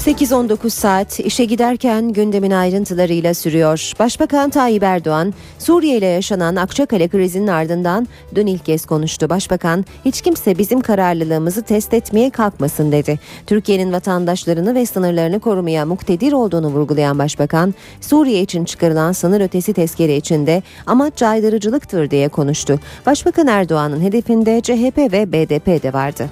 [0.00, 3.92] ...8-19 saat işe giderken gündemin ayrıntılarıyla sürüyor.
[3.98, 9.30] Başbakan Tayyip Erdoğan, Suriye ile yaşanan Akçakale krizinin ardından dün ilk kez konuştu.
[9.30, 13.20] Başbakan, hiç kimse bizim kararlılığımızı test etmeye kalkmasın dedi.
[13.46, 20.16] Türkiye'nin vatandaşlarını ve sınırlarını korumaya muktedir olduğunu vurgulayan Başbakan, Suriye için çıkarılan sınır ötesi tezkere
[20.16, 22.80] içinde amaç caydırıcılıktır diye konuştu.
[23.06, 26.28] Başbakan Erdoğan'ın hedefinde CHP ve BDP de vardı.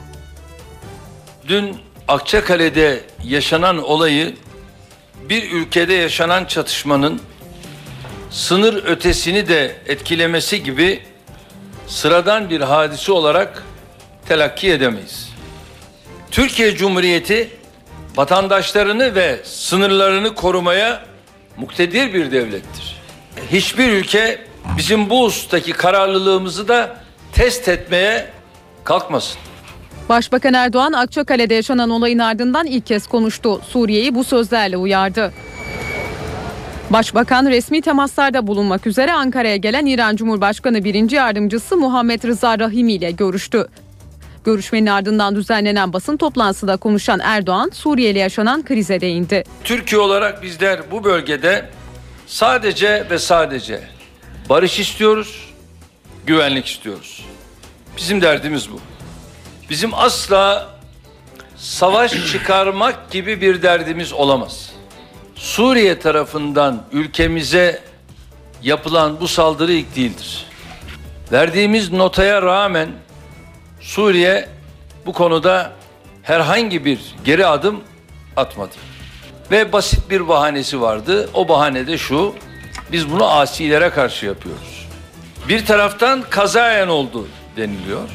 [1.48, 4.34] Dün Akçakale'de yaşanan olayı
[5.22, 7.20] bir ülkede yaşanan çatışmanın
[8.30, 11.02] sınır ötesini de etkilemesi gibi
[11.86, 13.62] sıradan bir hadise olarak
[14.28, 15.32] telakki edemeyiz.
[16.30, 17.50] Türkiye Cumhuriyeti
[18.16, 21.04] vatandaşlarını ve sınırlarını korumaya
[21.56, 23.00] muktedir bir devlettir.
[23.52, 24.44] Hiçbir ülke
[24.76, 26.96] bizim bu husustaki kararlılığımızı da
[27.32, 28.30] test etmeye
[28.84, 29.38] kalkmasın.
[30.09, 33.61] Başbakan Erdoğan Akçakale'de yaşanan olayın ardından ilk kez konuştu.
[33.68, 35.32] Suriye'yi bu sözlerle uyardı.
[36.90, 43.11] Başbakan resmi temaslarda bulunmak üzere Ankara'ya gelen İran Cumhurbaşkanı birinci yardımcısı Muhammed Rıza Rahimi ile
[43.11, 43.68] görüştü.
[44.44, 49.44] Görüşmenin ardından düzenlenen basın toplantısında konuşan Erdoğan Suriye'yle yaşanan krize değindi.
[49.64, 51.68] Türkiye olarak bizler bu bölgede
[52.26, 53.80] sadece ve sadece
[54.48, 55.54] barış istiyoruz,
[56.26, 57.24] güvenlik istiyoruz.
[57.96, 58.80] Bizim derdimiz bu.
[59.70, 60.68] Bizim asla
[61.56, 64.70] savaş çıkarmak gibi bir derdimiz olamaz.
[65.34, 67.82] Suriye tarafından ülkemize
[68.62, 70.46] yapılan bu saldırı ilk değildir.
[71.32, 72.88] Verdiğimiz notaya rağmen
[73.80, 74.48] Suriye
[75.06, 75.72] bu konuda
[76.22, 77.80] herhangi bir geri adım
[78.36, 78.74] atmadı.
[79.50, 81.30] Ve basit bir bahanesi vardı.
[81.34, 82.34] O bahane de şu.
[82.92, 84.86] Biz bunu asilere karşı yapıyoruz.
[85.48, 88.08] Bir taraftan kazayen oldu deniliyor.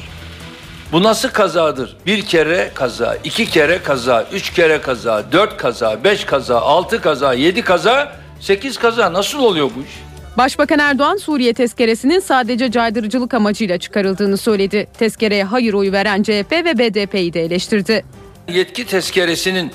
[0.94, 1.96] Bu nasıl kazadır?
[2.06, 7.34] Bir kere kaza, iki kere kaza, üç kere kaza, dört kaza, beş kaza, altı kaza,
[7.34, 9.12] yedi kaza, sekiz kaza.
[9.12, 9.90] Nasıl oluyor bu iş?
[10.36, 14.86] Başbakan Erdoğan Suriye tezkeresinin sadece caydırıcılık amacıyla çıkarıldığını söyledi.
[14.98, 18.04] Tezkereye hayır oyu veren CHP ve BDP'yi de eleştirdi.
[18.48, 19.72] Yetki tezkeresinin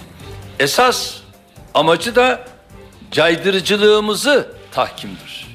[0.59, 1.13] esas
[1.73, 2.39] amacı da
[3.11, 5.47] caydırıcılığımızı tahkimdir.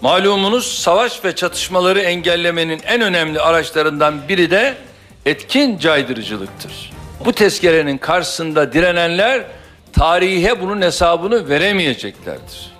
[0.00, 4.74] Malumunuz savaş ve çatışmaları engellemenin en önemli araçlarından biri de
[5.28, 6.92] etkin caydırıcılıktır.
[7.24, 9.44] Bu tezkerenin karşısında direnenler
[9.92, 12.72] tarihe bunun hesabını veremeyeceklerdir.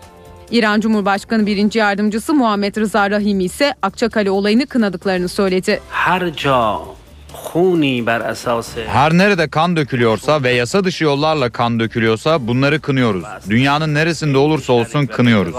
[0.51, 1.75] İran Cumhurbaşkanı 1.
[1.75, 5.81] Yardımcısı Muhammed Rıza Rahimi ise Akçakale olayını kınadıklarını söyledi.
[5.91, 6.23] Her
[8.89, 13.25] her nerede kan dökülüyorsa ve yasa dışı yollarla kan dökülüyorsa bunları kınıyoruz.
[13.51, 15.55] Dünyanın neresinde olursa olsun kınıyoruz.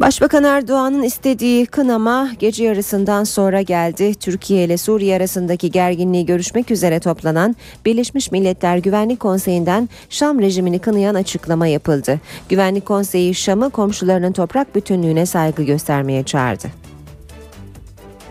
[0.00, 4.14] Başbakan Erdoğan'ın istediği kınama gece yarısından sonra geldi.
[4.14, 11.14] Türkiye ile Suriye arasındaki gerginliği görüşmek üzere toplanan Birleşmiş Milletler Güvenlik Konseyi'nden Şam rejimini kınayan
[11.14, 12.20] açıklama yapıldı.
[12.48, 16.66] Güvenlik Konseyi Şam'ı komşularının toprak bütünlüğüne saygı göstermeye çağırdı.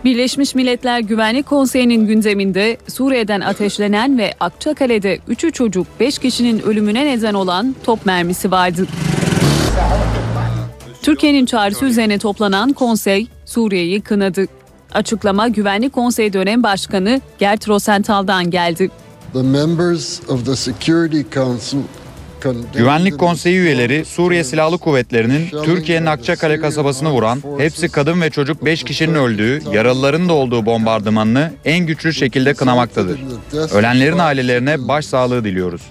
[0.05, 7.33] Birleşmiş Milletler Güvenlik Konseyi'nin gündeminde Suriye'den ateşlenen ve Akçakale'de 3'ü çocuk 5 kişinin ölümüne neden
[7.33, 8.87] olan top mermisi vardı.
[11.01, 14.45] Türkiye'nin çağrısı üzerine toplanan konsey Suriye'yi kınadı.
[14.93, 18.89] Açıklama Güvenlik Konseyi dönem başkanı Gert Rosenthal'dan geldi.
[19.33, 21.79] The members of the Security Council
[22.75, 28.83] Güvenlik Konseyi üyeleri Suriye Silahlı Kuvvetleri'nin Türkiye'nin Akçakale kasabasını vuran, hepsi kadın ve çocuk 5
[28.83, 33.19] kişinin öldüğü, yaralıların da olduğu bombardımanını en güçlü şekilde kınamaktadır.
[33.73, 35.81] Ölenlerin ailelerine başsağlığı diliyoruz.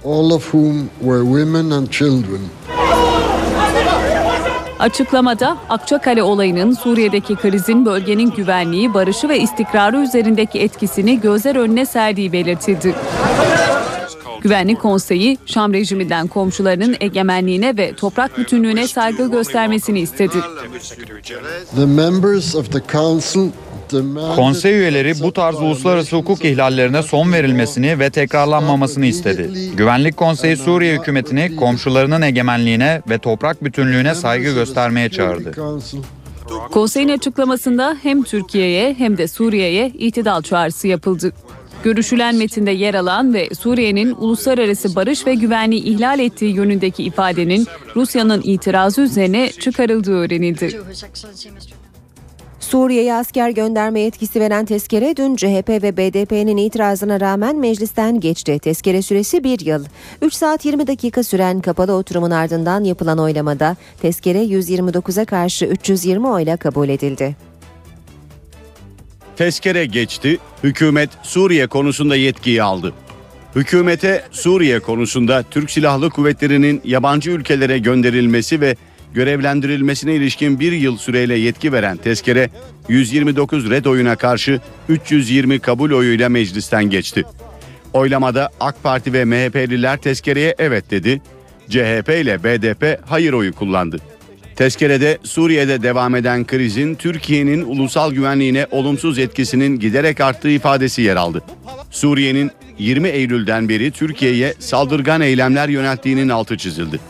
[4.78, 12.32] Açıklamada Akçakale olayının Suriye'deki krizin bölgenin güvenliği, barışı ve istikrarı üzerindeki etkisini gözler önüne serdiği
[12.32, 12.94] belirtildi.
[14.40, 20.36] Güvenlik Konseyi, Şam rejiminden komşularının egemenliğine ve toprak bütünlüğüne saygı göstermesini istedi.
[21.76, 23.50] The members of the council
[23.92, 29.50] demanded Konsey üyeleri bu tarz uluslararası hukuk ihlallerine son verilmesini ve tekrarlanmamasını istedi.
[29.76, 35.52] Güvenlik Konseyi Suriye hükümetini komşularının egemenliğine ve toprak bütünlüğüne saygı göstermeye çağırdı.
[36.70, 41.32] Konseyin açıklamasında hem Türkiye'ye hem de Suriye'ye itidal çağrısı yapıldı.
[41.82, 47.66] Görüşülen metinde yer alan ve Suriye'nin uluslararası barış ve güvenliği ihlal ettiği yönündeki ifadenin
[47.96, 50.80] Rusya'nın itirazı üzerine çıkarıldığı öğrenildi.
[52.60, 58.58] Suriye'ye asker gönderme yetkisi veren tezkere dün CHP ve BDP'nin itirazına rağmen meclisten geçti.
[58.58, 59.84] Tezkere süresi bir yıl.
[60.22, 66.56] 3 saat 20 dakika süren kapalı oturumun ardından yapılan oylamada tezkere 129'a karşı 320 oyla
[66.56, 67.47] kabul edildi.
[69.38, 72.92] Tezkere geçti, hükümet Suriye konusunda yetkiyi aldı.
[73.56, 78.76] Hükümete Suriye konusunda Türk Silahlı Kuvvetleri'nin yabancı ülkelere gönderilmesi ve
[79.14, 82.50] görevlendirilmesine ilişkin bir yıl süreyle yetki veren tezkere
[82.88, 87.24] 129 red oyuna karşı 320 kabul oyuyla meclisten geçti.
[87.92, 91.22] Oylamada AK Parti ve MHP'liler tezkereye evet dedi,
[91.68, 93.98] CHP ile BDP hayır oyu kullandı.
[94.58, 101.42] Tezkerede Suriye'de devam eden krizin Türkiye'nin ulusal güvenliğine olumsuz etkisinin giderek arttığı ifadesi yer aldı.
[101.90, 107.00] Suriye'nin 20 Eylül'den beri Türkiye'ye saldırgan eylemler yönelttiğinin altı çizildi.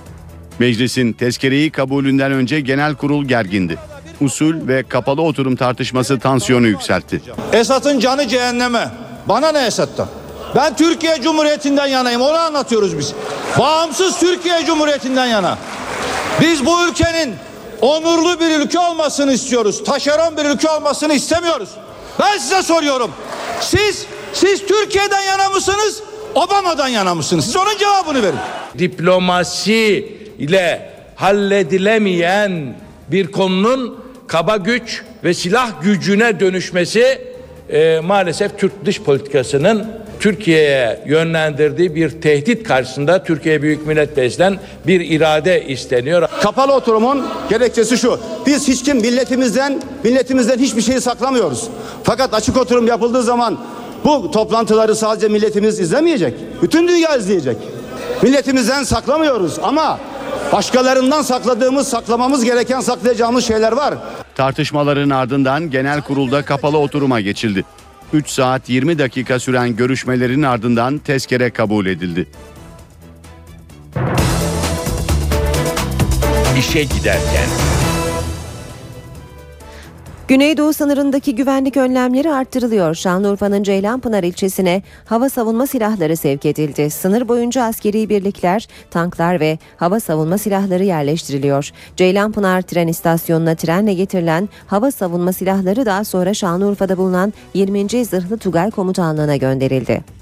[0.59, 3.79] Meclisin tezkereyi kabulünden önce genel kurul gergindi.
[4.21, 7.21] Usul ve kapalı oturum tartışması tansiyonu yükseltti.
[7.53, 8.91] Esad'ın canı cehenneme.
[9.29, 10.09] Bana ne Esad'dan?
[10.57, 12.21] Ben Türkiye Cumhuriyeti'nden yanayım.
[12.21, 13.15] Onu anlatıyoruz biz.
[13.59, 15.59] Bağımsız Türkiye Cumhuriyeti'nden yana.
[16.41, 17.35] Biz bu ülkenin
[17.81, 19.85] onurlu bir ülke olmasını istiyoruz.
[19.85, 21.69] Taşeron bir ülke olmasını istemiyoruz.
[22.21, 23.11] Ben size soruyorum.
[23.61, 26.03] Siz siz Türkiye'den yana mısınız?
[26.35, 27.45] Obama'dan yana mısınız?
[27.45, 28.39] Siz onun cevabını verin.
[28.79, 32.77] diplomasi ile halledilemeyen
[33.09, 37.33] bir konunun kaba güç ve silah gücüne dönüşmesi
[37.71, 39.87] e, maalesef Türk dış politikasının
[40.21, 46.29] Türkiye'ye yönlendirdiği bir tehdit karşısında Türkiye Büyük Millet Meclisi'nden bir irade isteniyor.
[46.43, 48.21] Kapalı oturumun gerekçesi şu.
[48.47, 51.69] Biz hiç kim milletimizden milletimizden hiçbir şeyi saklamıyoruz.
[52.03, 53.59] Fakat açık oturum yapıldığı zaman
[54.05, 56.35] bu toplantıları sadece milletimiz izlemeyecek.
[56.63, 57.57] Bütün dünya izleyecek.
[58.23, 59.99] Milletimizden saklamıyoruz ama
[60.53, 63.95] başkalarından sakladığımız, saklamamız gereken saklayacağımız şeyler var.
[64.39, 67.65] Tartışmaların ardından genel kurulda kapalı oturuma geçildi.
[68.13, 72.29] 3 saat 20 dakika süren görüşmelerin ardından tezkere kabul edildi.
[76.59, 77.68] İşe giderken.
[80.29, 82.95] Güneydoğu sınırındaki güvenlik önlemleri arttırılıyor.
[82.95, 86.91] Şanlıurfa'nın Ceylanpınar ilçesine hava savunma silahları sevk edildi.
[86.91, 91.71] Sınır boyunca askeri birlikler, tanklar ve hava savunma silahları yerleştiriliyor.
[91.97, 98.05] Ceylanpınar tren istasyonuna trenle getirilen hava savunma silahları daha sonra Şanlıurfa'da bulunan 20.
[98.05, 100.18] Zırhlı Tugay Komutanlığı'na gönderildi.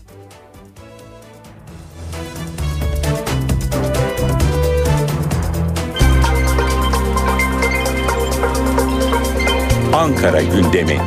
[9.96, 10.98] Ankara gündemi.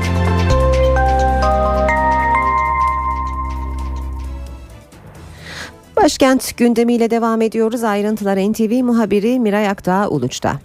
[5.98, 7.84] Başkent gündemiyle devam ediyoruz.
[7.84, 10.60] Ayrıntılar NTV muhabiri Miray Aktağ Uluç'ta.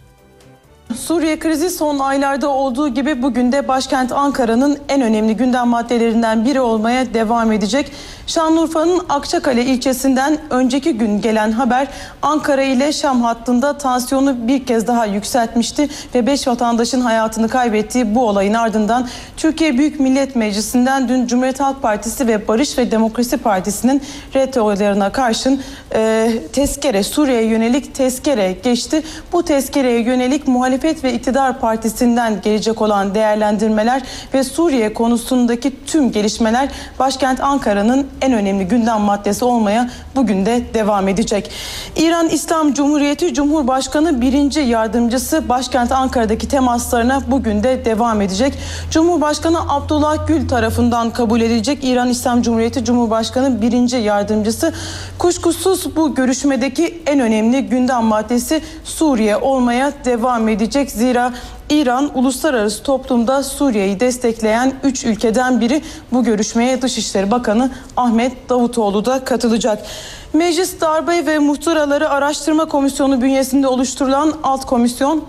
[0.98, 6.60] Suriye krizi son aylarda olduğu gibi bugün de başkent Ankara'nın en önemli gündem maddelerinden biri
[6.60, 7.92] olmaya devam edecek.
[8.26, 11.88] Şanlıurfa'nın Akçakale ilçesinden önceki gün gelen haber
[12.22, 18.28] Ankara ile Şam hattında tansiyonu bir kez daha yükseltmişti ve 5 vatandaşın hayatını kaybettiği bu
[18.28, 24.02] olayın ardından Türkiye Büyük Millet Meclisi'nden dün Cumhuriyet Halk Partisi ve Barış ve Demokrasi Partisi'nin
[24.34, 25.60] ret oylarına karşın
[25.94, 29.02] e, tezkere Suriye'ye yönelik tezkere geçti.
[29.32, 34.02] Bu tezkereye yönelik muhalefet ve iktidar partisinden gelecek olan değerlendirmeler
[34.34, 36.68] ve Suriye konusundaki tüm gelişmeler
[36.98, 41.50] başkent Ankara'nın en önemli gündem maddesi olmaya bugün de devam edecek.
[41.96, 48.54] İran İslam Cumhuriyeti Cumhurbaşkanı birinci yardımcısı başkent Ankara'daki temaslarına bugün de devam edecek.
[48.90, 54.72] Cumhurbaşkanı Abdullah Gül tarafından kabul edilecek İran İslam Cumhuriyeti Cumhurbaşkanı birinci yardımcısı
[55.18, 60.73] kuşkusuz bu görüşmedeki en önemli gündem maddesi Suriye olmaya devam edecek.
[60.74, 61.32] Zira
[61.70, 69.24] İran uluslararası toplumda Suriye'yi destekleyen 3 ülkeden biri bu görüşmeye Dışişleri Bakanı Ahmet Davutoğlu da
[69.24, 69.86] katılacak.
[70.32, 75.24] Meclis Darbe ve Muhtıraları Araştırma Komisyonu bünyesinde oluşturulan alt komisyon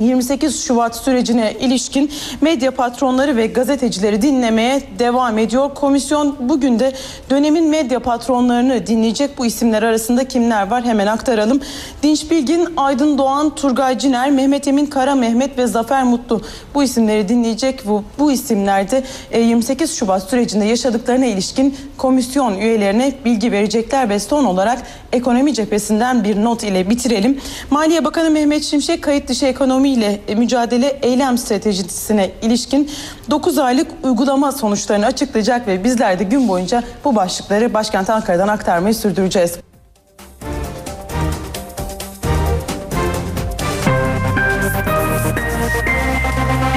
[0.00, 5.74] 28 Şubat sürecine ilişkin medya patronları ve gazetecileri dinlemeye devam ediyor.
[5.74, 6.92] Komisyon bugün de
[7.30, 9.38] dönemin medya patronlarını dinleyecek.
[9.38, 11.60] Bu isimler arasında kimler var hemen aktaralım.
[12.02, 16.40] Dinç Bilgin, Aydın Doğan, Turgay Ciner, Mehmet Emin Kara Mehmet ve Zafer Mutlu
[16.74, 17.86] bu isimleri dinleyecek.
[17.86, 19.04] Bu, bu isimlerde
[19.38, 24.82] 28 e, Şubat sürecinde yaşadıklarına ilişkin komisyon üyelerine bilgi verecekler ve son olarak
[25.12, 27.40] ekonomi cephesinden bir not ile bitirelim.
[27.70, 32.90] Maliye Bakanı Mehmet Şimşek kayıt dışı ekonomi ile mücadele eylem stratejisine ilişkin
[33.30, 38.94] 9 aylık uygulama sonuçlarını açıklayacak ve bizler de gün boyunca bu başlıkları başkent Ankara'dan aktarmayı
[38.94, 39.58] sürdüreceğiz.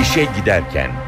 [0.02, 1.07] İşe giderken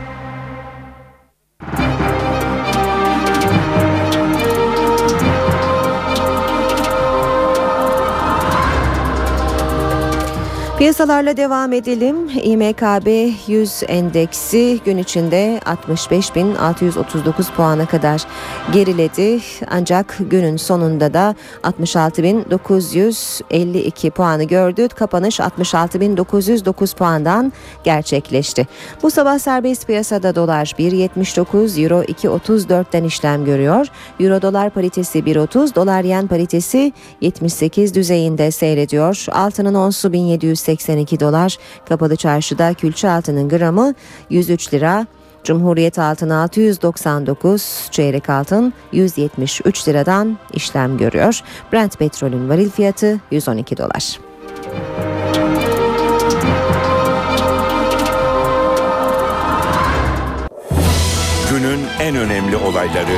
[10.79, 12.15] Piyasalarla devam edelim.
[12.43, 18.25] İMKB 100 endeksi gün içinde 65.639 puana kadar
[18.73, 19.39] geriledi.
[19.69, 24.87] Ancak günün sonunda da 66.952 puanı gördü.
[24.87, 27.53] Kapanış 66.909 puandan
[27.83, 28.67] gerçekleşti.
[29.03, 33.87] Bu sabah serbest piyasada dolar 1.79, euro 2.34'ten işlem görüyor.
[34.19, 39.25] Euro dolar paritesi 1.30, dolar yen paritesi 78 düzeyinde seyrediyor.
[39.31, 41.57] Altının onsu 1700 182 dolar.
[41.89, 43.93] Kapalı çarşıda külçe altının gramı
[44.29, 45.07] 103 lira.
[45.43, 51.41] Cumhuriyet altın 699, çeyrek altın 173 liradan işlem görüyor.
[51.73, 54.19] Brent petrolün varil fiyatı 112 dolar.
[61.51, 63.17] Günün en önemli olayları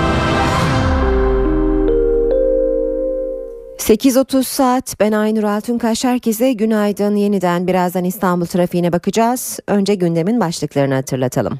[3.81, 9.59] 8.30 saat ben Aynur Altunkaş herkese günaydın yeniden birazdan İstanbul trafiğine bakacağız.
[9.67, 11.59] Önce gündemin başlıklarını hatırlatalım.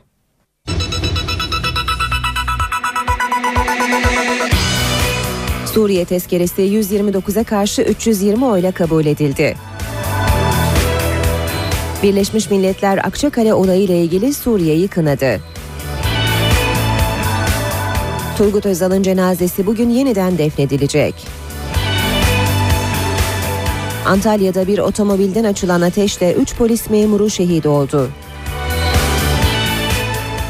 [5.73, 9.55] Suriye tezkeresi 129'a karşı 320 oyla kabul edildi.
[12.03, 15.39] Birleşmiş Milletler Akçakale olayı ile ilgili Suriye'yi kınadı.
[18.37, 21.40] Turgut Özal'ın cenazesi bugün yeniden defnedilecek.
[24.05, 28.09] Antalya'da bir otomobilden açılan ateşle 3 polis memuru şehit oldu.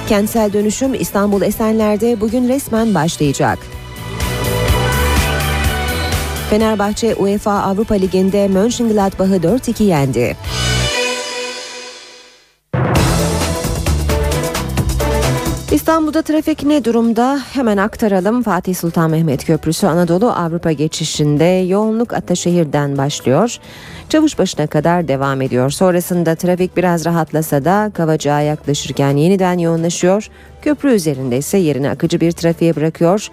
[0.09, 3.59] Kentsel dönüşüm İstanbul Esenler'de bugün resmen başlayacak.
[6.49, 10.37] Fenerbahçe UEFA Avrupa Ligi'nde Mönchengladbach'ı 4-2 yendi.
[15.91, 17.39] İstanbul'da trafik ne durumda?
[17.53, 18.43] Hemen aktaralım.
[18.43, 23.57] Fatih Sultan Mehmet Köprüsü Anadolu Avrupa geçişinde yoğunluk Ataşehir'den başlıyor.
[24.09, 25.69] Çavuşbaşı'na kadar devam ediyor.
[25.69, 30.27] Sonrasında trafik biraz rahatlasa da Kavacığa yaklaşırken yeniden yoğunlaşıyor.
[30.61, 33.27] Köprü üzerinde ise yerini akıcı bir trafiğe bırakıyor.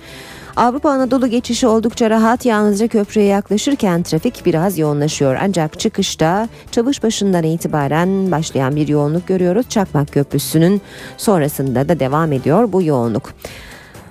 [0.59, 5.38] Avrupa Anadolu geçişi oldukça rahat yalnızca köprüye yaklaşırken trafik biraz yoğunlaşıyor.
[5.42, 9.68] Ancak çıkışta çavuş başından itibaren başlayan bir yoğunluk görüyoruz.
[9.68, 10.80] Çakmak Köprüsü'nün
[11.16, 13.32] sonrasında da devam ediyor bu yoğunluk.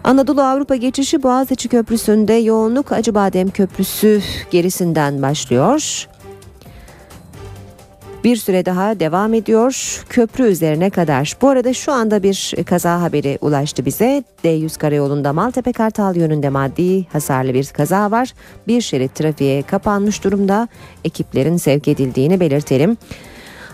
[0.03, 4.21] Anadolu Avrupa geçişi Boğaziçi Köprüsü'nde yoğunluk Acıbadem Köprüsü
[4.51, 6.07] gerisinden başlıyor
[8.27, 11.37] bir süre daha devam ediyor köprü üzerine kadar.
[11.41, 14.23] Bu arada şu anda bir kaza haberi ulaştı bize.
[14.43, 18.33] D100 karayolunda Maltepe Kartal yönünde maddi hasarlı bir kaza var.
[18.67, 20.67] Bir şerit trafiğe kapanmış durumda.
[21.03, 22.97] Ekiplerin sevk edildiğini belirtelim.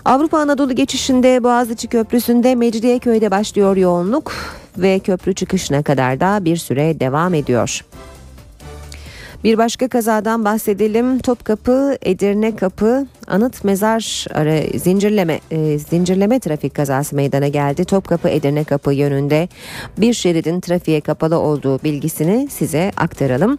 [0.04, 4.32] Avrupa Anadolu geçişinde Boğaziçi Köprüsü'nde Mecidiyeköy'de başlıyor yoğunluk
[4.78, 7.84] ve köprü çıkışına kadar da bir süre devam ediyor.
[9.44, 11.18] Bir başka kazadan bahsedelim.
[11.18, 17.84] Topkapı, Edirne Kapı, Anıt Mezar ara, zincirleme e, zincirleme trafik kazası meydana geldi.
[17.84, 19.48] Topkapı, Edirne Kapı yönünde
[19.98, 23.58] bir şeridin trafiğe kapalı olduğu bilgisini size aktaralım.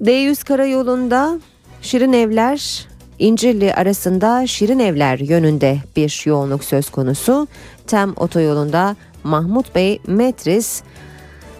[0.00, 1.40] D100 karayolunda
[1.82, 2.88] Şirin Evler
[3.18, 7.48] İncirli arasında Şirin Evler yönünde bir yoğunluk söz konusu.
[7.86, 10.82] Tem otoyolunda Mahmut Bey Metris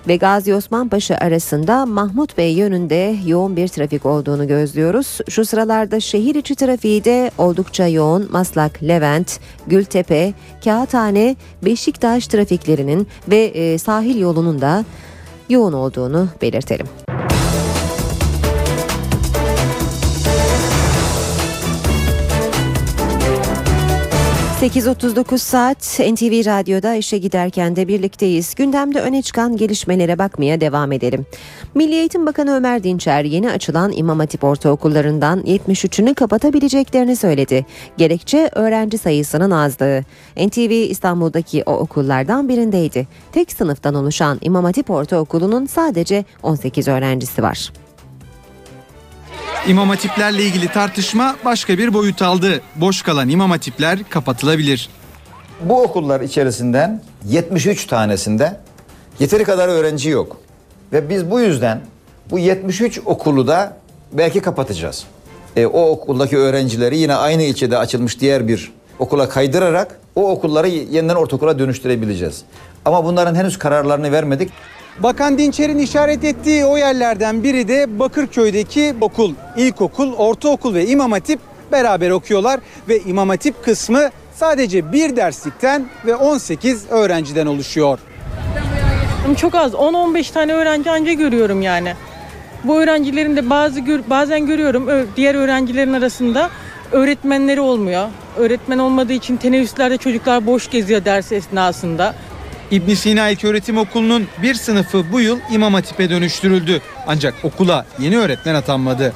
[0.09, 5.19] ve Gazi Osman Paşa arasında Mahmut Bey yönünde yoğun bir trafik olduğunu gözlüyoruz.
[5.29, 8.29] Şu sıralarda şehir içi trafiği de oldukça yoğun.
[8.31, 10.33] Maslak, Levent, Gültepe,
[10.65, 14.85] Kağıthane, Beşiktaş trafiklerinin ve e, sahil yolunun da
[15.49, 16.87] yoğun olduğunu belirtelim.
[24.61, 25.79] 8.39 saat
[26.13, 28.55] NTV Radyo'da işe giderken de birlikteyiz.
[28.55, 31.27] Gündemde öne çıkan gelişmelere bakmaya devam edelim.
[31.75, 37.67] Milli Eğitim Bakanı Ömer Dinçer yeni açılan İmam Hatip ortaokullarından 73'ünü kapatabileceklerini söyledi.
[37.97, 40.05] Gerekçe öğrenci sayısının azlığı.
[40.37, 43.07] NTV İstanbul'daki o okullardan birindeydi.
[43.33, 47.71] Tek sınıftan oluşan İmam Hatip Ortaokulu'nun sadece 18 öğrencisi var.
[49.69, 52.61] İmam hatiplerle ilgili tartışma başka bir boyut aldı.
[52.77, 54.89] Boş kalan imam hatipler kapatılabilir.
[55.61, 58.57] Bu okullar içerisinden 73 tanesinde
[59.19, 60.41] yeteri kadar öğrenci yok.
[60.93, 61.81] Ve biz bu yüzden
[62.31, 63.77] bu 73 okulu da
[64.13, 65.05] belki kapatacağız.
[65.57, 71.15] E, o okuldaki öğrencileri yine aynı ilçede açılmış diğer bir okula kaydırarak o okulları yeniden
[71.15, 72.43] ortaokula dönüştürebileceğiz.
[72.85, 74.51] Ama bunların henüz kararlarını vermedik.
[75.03, 79.35] Bakan Dinçer'in işaret ettiği o yerlerden biri de Bakırköy'deki okul.
[79.57, 81.41] İlkokul, ortaokul ve imam hatip
[81.73, 87.99] beraber okuyorlar ve imam hatip kısmı sadece bir derslikten ve 18 öğrenciden oluşuyor.
[89.37, 91.95] Çok az 10-15 tane öğrenci anca görüyorum yani.
[92.65, 93.81] Bu öğrencilerin de bazı
[94.11, 96.51] bazen görüyorum diğer öğrencilerin arasında
[96.93, 98.09] öğretmenleri olmuyor.
[98.37, 102.15] Öğretmen olmadığı için teneffüslerde çocuklar boş geziyor ders esnasında.
[102.71, 106.81] İbn Sina İlköğretim Okulu'nun bir sınıfı bu yıl İmam Hatip'e dönüştürüldü.
[107.07, 109.13] Ancak okula yeni öğretmen atanmadı.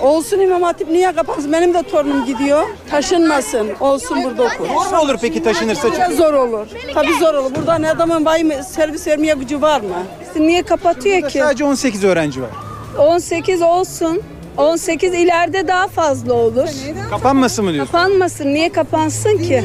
[0.00, 1.52] Olsun İmam Hatip niye kapansın?
[1.52, 2.62] Benim de torunum gidiyor.
[2.90, 3.70] Taşınmasın.
[3.80, 4.66] Olsun burada okul.
[4.66, 5.82] Zor mu olur peki taşınırsa?
[5.82, 6.66] Çok zor olur.
[6.94, 7.54] Tabii zor olur.
[7.54, 10.02] Burada ne adamın bayım servis vermeye gücü var mı?
[10.36, 11.38] Niye kapatıyor ki?
[11.38, 12.50] Sadece 18 öğrenci var.
[12.98, 14.22] 18 olsun.
[14.56, 16.68] 18 ileride daha fazla olur.
[17.10, 17.92] Kapanmasın mı diyorsun?
[17.92, 18.54] Kapanmasın.
[18.54, 19.64] Niye kapansın ki?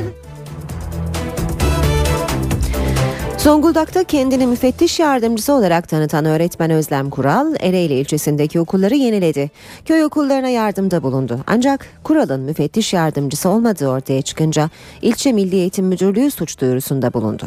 [3.46, 9.52] Zonguldak'ta kendini müfettiş yardımcısı olarak tanıtan öğretmen Özlem Kural, Ereğli ilçesindeki okulları yeniledi.
[9.86, 11.40] Köy okullarına yardımda bulundu.
[11.48, 14.70] Ancak Kural'ın müfettiş yardımcısı olmadığı ortaya çıkınca
[15.02, 17.46] ilçe Milli Eğitim Müdürlüğü suç duyurusunda bulundu.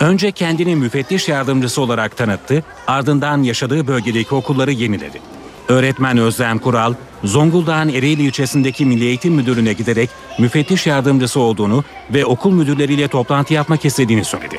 [0.00, 5.20] Önce kendini müfettiş yardımcısı olarak tanıttı, ardından yaşadığı bölgedeki okulları yeniledi.
[5.68, 12.52] Öğretmen Özlem Kural, Zonguldak'ın Ereğli ilçesindeki Milli Eğitim Müdürlüğü'ne giderek müfettiş yardımcısı olduğunu ve okul
[12.52, 14.58] müdürleriyle toplantı yapmak istediğini söyledi.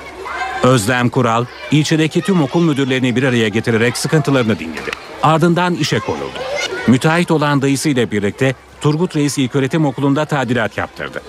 [0.63, 4.91] Özlem Kural, ilçedeki tüm okul müdürlerini bir araya getirerek sıkıntılarını dinledi.
[5.23, 6.39] Ardından işe koyuldu.
[6.87, 11.21] Müteahhit olan dayısıyla birlikte Turgut Reis İlköğretim Okulu'nda tadilat yaptırdı.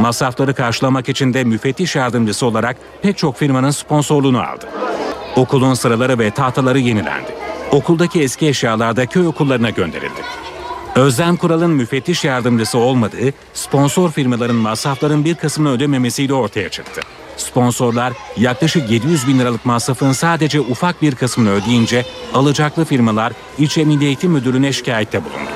[0.00, 4.68] Masrafları karşılamak için de müfettiş yardımcısı olarak pek çok firmanın sponsorluğunu aldı.
[5.36, 7.39] Okulun sıraları ve tahtaları yenilendi.
[7.72, 10.20] Okuldaki eski eşyalar da köy okullarına gönderildi.
[10.94, 17.00] Özlem Kural'ın müfettiş yardımcısı olmadığı, sponsor firmaların masrafların bir kısmını ödememesiyle ortaya çıktı.
[17.36, 24.04] Sponsorlar yaklaşık 700 bin liralık masrafın sadece ufak bir kısmını ödeyince alacaklı firmalar ilçe Milli
[24.04, 25.50] Eğitim Müdürlüğü'ne şikayette bulundu.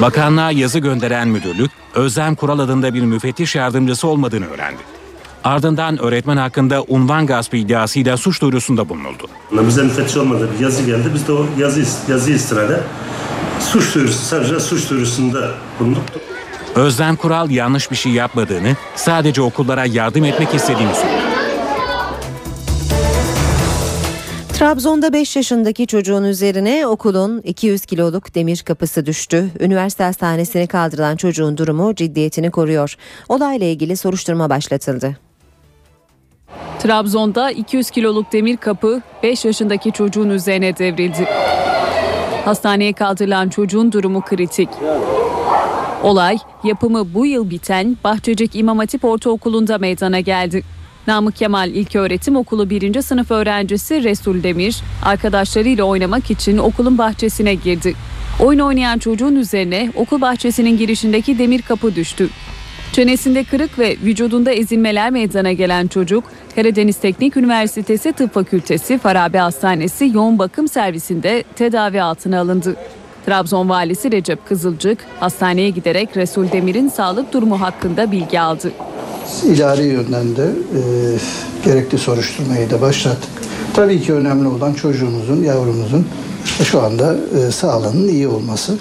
[0.00, 4.99] Bakanlığa yazı gönderen müdürlük, Özlem Kural adında bir müfettiş yardımcısı olmadığını öğrendi.
[5.44, 9.26] Ardından öğretmen hakkında unvan gaspı iddiasıyla suç duyurusunda bulunuldu.
[9.52, 11.10] Bize müfettiş olmadı bir yazı geldi.
[11.14, 12.80] Biz de o yazı, yazı istirade
[13.60, 15.50] suç duyurusu, sadece suç duyurusunda
[15.80, 16.02] bulunduk.
[16.74, 21.30] Özlem Kural yanlış bir şey yapmadığını, sadece okullara yardım etmek istediğini söyledi.
[24.52, 29.50] Trabzon'da 5 yaşındaki çocuğun üzerine okulun 200 kiloluk demir kapısı düştü.
[29.60, 32.94] Üniversite hastanesine kaldırılan çocuğun durumu ciddiyetini koruyor.
[33.28, 35.29] Olayla ilgili soruşturma başlatıldı.
[36.78, 41.28] Trabzon'da 200 kiloluk demir kapı 5 yaşındaki çocuğun üzerine devrildi.
[42.44, 44.68] Hastaneye kaldırılan çocuğun durumu kritik.
[46.02, 50.62] Olay yapımı bu yıl biten Bahçecik İmam Hatip Ortaokulu'nda meydana geldi.
[51.06, 53.02] Namık Kemal İlköğretim Okulu 1.
[53.02, 57.94] sınıf öğrencisi Resul Demir arkadaşlarıyla oynamak için okulun bahçesine girdi.
[58.40, 62.28] Oyun oynayan çocuğun üzerine okul bahçesinin girişindeki demir kapı düştü.
[62.92, 70.10] Çenesinde kırık ve vücudunda ezilmeler meydana gelen çocuk Karadeniz Teknik Üniversitesi Tıp Fakültesi Farabi Hastanesi
[70.14, 72.76] yoğun bakım servisinde tedavi altına alındı.
[73.26, 78.72] Trabzon valisi Recep Kızılcık hastaneye giderek Resul Demir'in sağlık durumu hakkında bilgi aldı.
[79.44, 80.80] İdari yönden de e,
[81.64, 83.30] gerekli soruşturmayı da başlattık.
[83.74, 86.06] Tabii ki önemli olan çocuğumuzun, yavrumuzun
[86.64, 88.78] şu anda e, sağlığının iyi olması.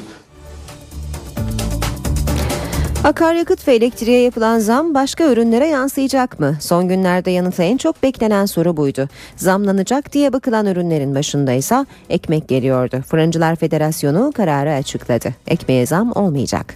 [3.03, 6.57] Akaryakıt ve elektriğe yapılan zam başka ürünlere yansıyacak mı?
[6.61, 9.09] Son günlerde yanıtı en çok beklenen soru buydu.
[9.35, 13.01] Zamlanacak diye bakılan ürünlerin başında ise ekmek geliyordu.
[13.07, 15.33] Fırıncılar Federasyonu kararı açıkladı.
[15.47, 16.75] Ekmeğe zam olmayacak.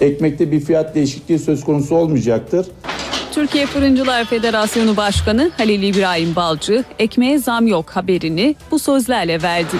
[0.00, 2.66] Ekmekte bir fiyat değişikliği söz konusu olmayacaktır.
[3.32, 9.76] Türkiye Fırıncılar Federasyonu Başkanı Halil İbrahim Balcı, ekmeğe zam yok haberini bu sözlerle verdi.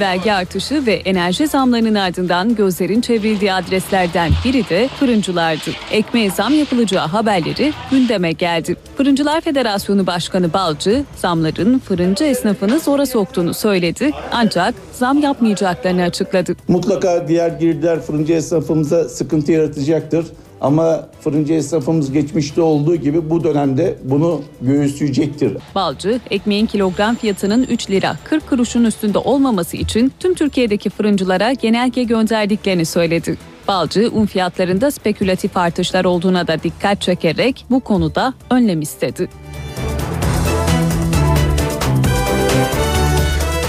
[0.00, 5.70] Vergi artışı ve enerji zamlarının ardından gözlerin çevrildiği adreslerden biri de fırıncılardı.
[5.90, 8.76] Ekmeğe zam yapılacağı haberleri gündeme geldi.
[8.96, 16.56] Fırıncılar Federasyonu Başkanı Balcı, zamların fırıncı esnafını zora soktuğunu söyledi ancak zam yapmayacaklarını açıkladı.
[16.68, 20.26] Mutlaka diğer girdiler fırıncı esnafımıza sıkıntı yaratacaktır.
[20.60, 25.56] Ama fırıncı esnafımız geçmişte olduğu gibi bu dönemde bunu göğüsleyecektir.
[25.74, 32.02] Balcı, ekmeğin kilogram fiyatının 3 lira 40 kuruşun üstünde olmaması için tüm Türkiye'deki fırıncılara genelge
[32.02, 33.36] gönderdiklerini söyledi.
[33.68, 39.28] Balcı, un fiyatlarında spekülatif artışlar olduğuna da dikkat çekerek bu konuda önlem istedi.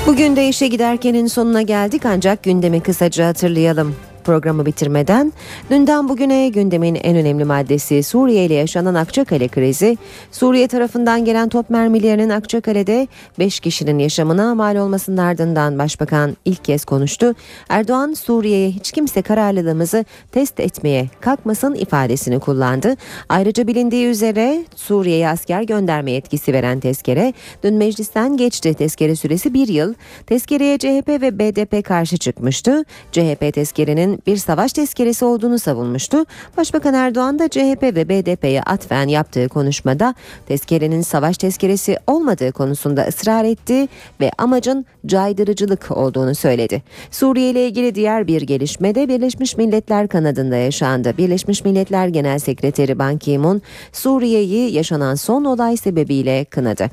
[0.08, 3.96] Bugün de işe giderkenin sonuna geldik ancak gündemi kısaca hatırlayalım.
[4.28, 5.34] Programı bitirmeden
[5.70, 9.98] dünden bugüne gündemin en önemli maddesi Suriye ile yaşanan Akçakale krizi.
[10.32, 13.08] Suriye tarafından gelen top mermilerinin Akçakale'de
[13.40, 17.36] 5 kişinin yaşamına mal olmasının ardından Başbakan ilk kez konuştu.
[17.70, 22.96] Erdoğan Suriye'ye hiç kimse kararlılığımızı test etmeye kalkmasın ifadesini kullandı.
[23.30, 27.34] Ayrıca bilindiği üzere Suriye'ye asker gönderme yetkisi veren tezkere
[27.64, 28.74] dün meclisten geçti.
[28.74, 29.94] Tezkere süresi bir yıl.
[30.26, 32.86] Tezkereye CHP ve BDP karşı çıkmıştı.
[33.12, 36.26] CHP tezkerenin bir savaş tezkeresi olduğunu savunmuştu.
[36.58, 40.16] Başbakan Erdoğan da CHP ve BDP'ye atfen yaptığı konuşmada
[40.48, 43.88] tezkerenin savaş tezkeresi olmadığı konusunda ısrar etti
[44.22, 46.84] ve amacın caydırıcılık olduğunu söyledi.
[47.12, 51.18] Suriye ile ilgili diğer bir gelişme de Birleşmiş Milletler kanadında yaşandı.
[51.18, 53.62] Birleşmiş Milletler Genel Sekreteri Ban Ki-moon
[53.92, 56.90] Suriye'yi yaşanan son olay sebebiyle kınadı.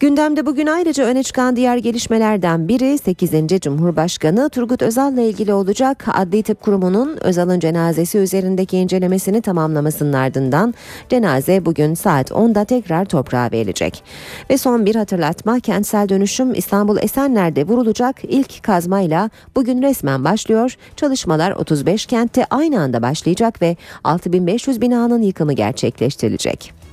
[0.00, 3.60] Gündemde bugün ayrıca öne çıkan diğer gelişmelerden biri 8.
[3.60, 6.04] Cumhurbaşkanı Turgut Özal'la ilgili olacak.
[6.12, 10.74] Adli Tıp Kurumu'nun Özal'ın cenazesi üzerindeki incelemesini tamamlamasının ardından
[11.08, 14.04] cenaze bugün saat 10'da tekrar toprağa verilecek.
[14.50, 20.76] Ve son bir hatırlatma kentsel dönüşüm İstanbul Esenler'de vurulacak ilk kazmayla bugün resmen başlıyor.
[20.96, 26.87] Çalışmalar 35 kentte aynı anda başlayacak ve 6500 binanın yıkımı gerçekleştirilecek.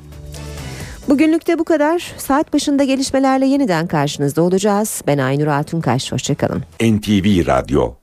[1.09, 2.13] Bugünlük de bu kadar.
[2.17, 5.01] Saat başında gelişmelerle yeniden karşınızda olacağız.
[5.07, 6.11] Ben Aynur Altunkaş.
[6.11, 6.63] Hoşçakalın.
[6.81, 7.95] NTV Radyo